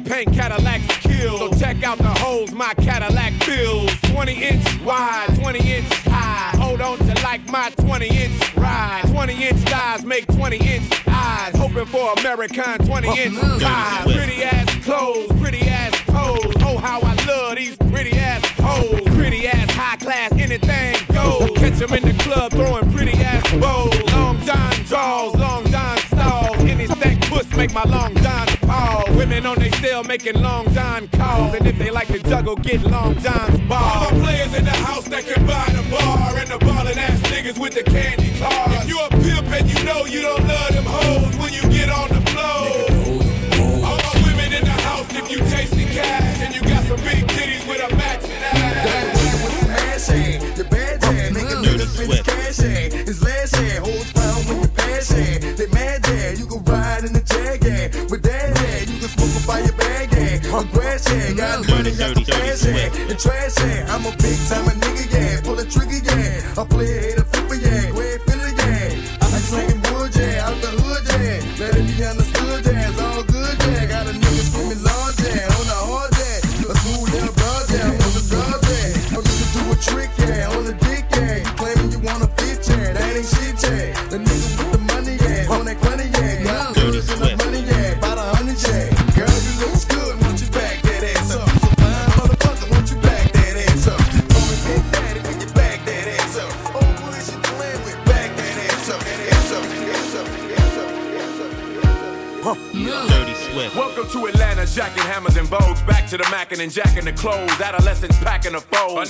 paint 0.00 0.32
Cadillacs 0.32 0.86
kill. 0.98 1.38
So 1.38 1.58
check 1.58 1.82
out 1.82 1.98
the 1.98 2.04
holes 2.04 2.52
my 2.52 2.74
Cadillac 2.74 3.32
fills. 3.44 3.90
20 4.02 4.32
inch 4.32 4.80
wide, 4.82 5.28
20 5.40 5.58
inch 5.58 5.92
high. 6.04 6.56
Hold 6.58 6.80
on 6.80 6.98
to 6.98 7.14
like 7.22 7.46
my 7.48 7.70
20 7.70 8.06
inch 8.08 8.56
ride. 8.56 9.02
20 9.06 9.44
inch 9.44 9.60
thighs 9.68 10.04
make 10.04 10.26
20 10.26 10.56
inch 10.56 11.08
eyes. 11.08 11.54
Hoping 11.56 11.86
for 11.86 12.12
American 12.18 12.78
20 12.86 13.08
inch 13.08 13.34
thighs. 13.60 14.04
Pretty 14.04 14.42
ass 14.42 14.84
clothes, 14.84 15.32
pretty 15.40 15.62
ass 15.68 15.92
toes. 16.06 16.54
Oh, 16.60 16.78
how 16.78 17.00
I 17.00 17.14
love 17.26 17.56
these 17.56 17.76
pretty 17.76 18.12
ass 18.18 18.44
hoes. 18.60 19.00
Pretty 19.16 19.46
ass 19.48 19.70
high 19.72 19.96
class, 19.96 20.32
anything 20.32 20.96
goes. 21.12 21.50
Catch 21.56 21.82
'em 21.82 21.94
in 21.94 22.02
the 22.04 22.22
club 22.22 22.52
throwing 22.52 22.90
pretty 22.92 23.12
ass 23.22 23.42
bows. 23.52 24.12
Long 24.12 24.40
John 24.44 24.72
draws, 24.86 25.34
long 25.36 25.70
John 25.70 25.98
stalls. 25.98 26.56
Any 26.58 26.86
stack 26.86 27.20
puss 27.22 27.48
make 27.56 27.72
my 27.72 27.84
long 27.84 27.92
John 27.92 27.92
pause. 27.92 28.11
Women 28.11 28.11
making 30.04 30.40
long 30.40 30.64
time 30.74 31.08
calls. 31.08 31.54
And 31.54 31.66
if 31.66 31.78
they 31.78 31.90
like 31.90 32.08
to 32.08 32.18
juggle, 32.18 32.56
get 32.56 32.82
long 32.82 33.18
John's 33.18 33.60
balls. 33.68 33.96
All 33.96 34.10
the 34.10 34.20
players 34.22 34.54
in 34.54 34.64
the 34.64 34.70
house 34.70 35.06
that 35.08 35.24
can 35.24 35.46
buy 35.46 35.66
the 35.70 35.82
bar 35.90 36.38
and 36.38 36.50
the 36.50 36.58
ballin' 36.58 36.98
ass 36.98 37.20
niggas 37.30 37.58
with 37.58 37.74
the 37.74 37.82
candy 37.82 38.38
cars. 38.38 38.82
If 38.82 38.88
you 38.88 38.98
a 39.00 39.08
pimp 39.10 39.48
and 39.48 39.68
you 39.70 39.84
know 39.84 40.04
you 40.06 40.22
don't 40.22 40.46
And 62.02 63.18
trash 63.18 63.56
yeah, 63.60 63.94
I'm 63.94 64.04
a 64.06 64.10
big 64.16 64.41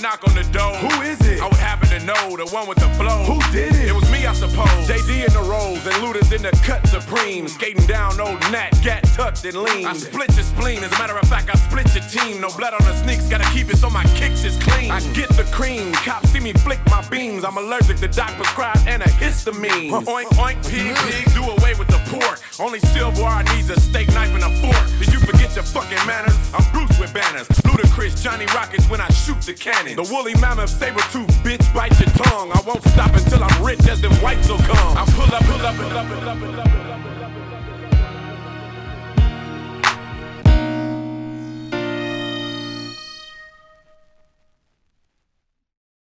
knock 0.03 0.27
on 0.27 0.35
the 0.35 0.43
door. 0.51 0.75
Who 0.83 1.01
is 1.01 1.19
it? 1.25 1.39
I 1.39 1.47
would 1.47 1.63
happen 1.63 1.87
to 1.87 1.99
know 2.05 2.35
the 2.35 2.45
one 2.51 2.67
with 2.67 2.77
the 2.77 2.89
flow. 2.99 3.23
Who 3.23 3.39
did 3.53 3.73
it? 3.73 3.87
It 3.87 3.95
was 3.95 4.03
me, 4.11 4.25
I 4.25 4.33
suppose. 4.33 4.67
JD 4.83 5.25
in 5.25 5.33
the 5.33 5.45
rolls 5.47 5.87
and 5.87 5.95
looters 6.03 6.33
in 6.33 6.41
the 6.43 6.51
cut 6.67 6.85
supreme. 6.87 7.47
Skating 7.47 7.87
down 7.87 8.19
old 8.19 8.39
Nat, 8.51 8.71
got 8.83 9.01
tucked 9.15 9.45
and 9.45 9.55
lean. 9.55 9.87
I 9.87 9.93
split 9.93 10.35
your 10.35 10.43
spleen. 10.43 10.83
As 10.83 10.91
a 10.91 10.99
matter 10.99 11.17
of 11.17 11.25
fact, 11.29 11.49
I 11.49 11.55
split 11.55 11.87
your 11.95 12.03
team. 12.11 12.41
No 12.41 12.49
blood 12.57 12.73
on 12.73 12.83
the 12.83 12.93
sneaks, 13.01 13.29
gotta 13.29 13.49
keep 13.55 13.69
it 13.69 13.77
so 13.77 13.89
my 13.89 14.03
kicks 14.19 14.43
is 14.43 14.57
clean. 14.61 14.91
I 14.91 14.99
get 15.13 15.29
the 15.39 15.47
cream. 15.55 15.93
Cops 16.03 16.29
see 16.31 16.41
me 16.41 16.51
flick 16.51 16.83
my 16.87 17.01
beams. 17.07 17.45
I'm 17.45 17.57
allergic 17.57 17.97
to 18.03 18.09
doc 18.09 18.31
prescribed 18.35 18.83
antihistamine. 18.85 19.89
Oink, 20.03 20.29
oink, 20.35 20.59
pig, 20.67 20.95
pig. 21.07 21.33
Do 21.33 21.43
away 21.47 21.75
with 21.79 21.87
the 21.87 22.01
pork. 22.11 22.41
Only 22.59 22.79
silverware 22.91 23.43
needs 23.55 23.69
a 23.69 23.79
steak 23.79 24.09
knife 24.09 24.35
and 24.35 24.43
a 24.43 24.51
fork. 24.59 24.83
Did 24.99 25.13
you 25.13 25.19
forget 25.19 25.55
your 25.55 25.63
fucking 25.63 26.03
manners? 26.05 26.35
I'm 26.53 26.63
With 26.99 27.13
banners. 27.13 27.47
Ludacris, 27.65 28.21
Johnny 28.21 28.45
Rockets 28.47 28.87
when 28.89 29.01
I 29.01 29.09
shoot 29.09 29.41
the 29.41 29.53
cannon. 29.53 29.95
The 29.95 30.03
woolly 30.03 30.35
mammoth 30.35 30.69
saber 30.69 31.01
tooth 31.11 31.27
bitch 31.43 31.73
bite 31.73 31.97
your 31.99 32.09
tongue. 32.09 32.51
I 32.51 32.61
won't 32.65 32.83
stop 32.83 33.13
until 33.13 33.43
I'm 33.43 33.63
rich 33.63 33.87
as 33.87 33.99
them 34.01 34.13
whites 34.21 34.47
will 34.47 34.57
come. 34.59 34.97
I 34.97 35.05
pull 35.05 35.33
up, 35.33 35.43
pull 35.43 35.65
up, 35.65 35.75
pull 35.75 35.97
up, 35.97 36.07
pull 36.07 36.29
up, 36.29 36.39
pull 36.39 36.59
up, 36.59 36.69
pull 36.69 36.79
up. 36.79 36.82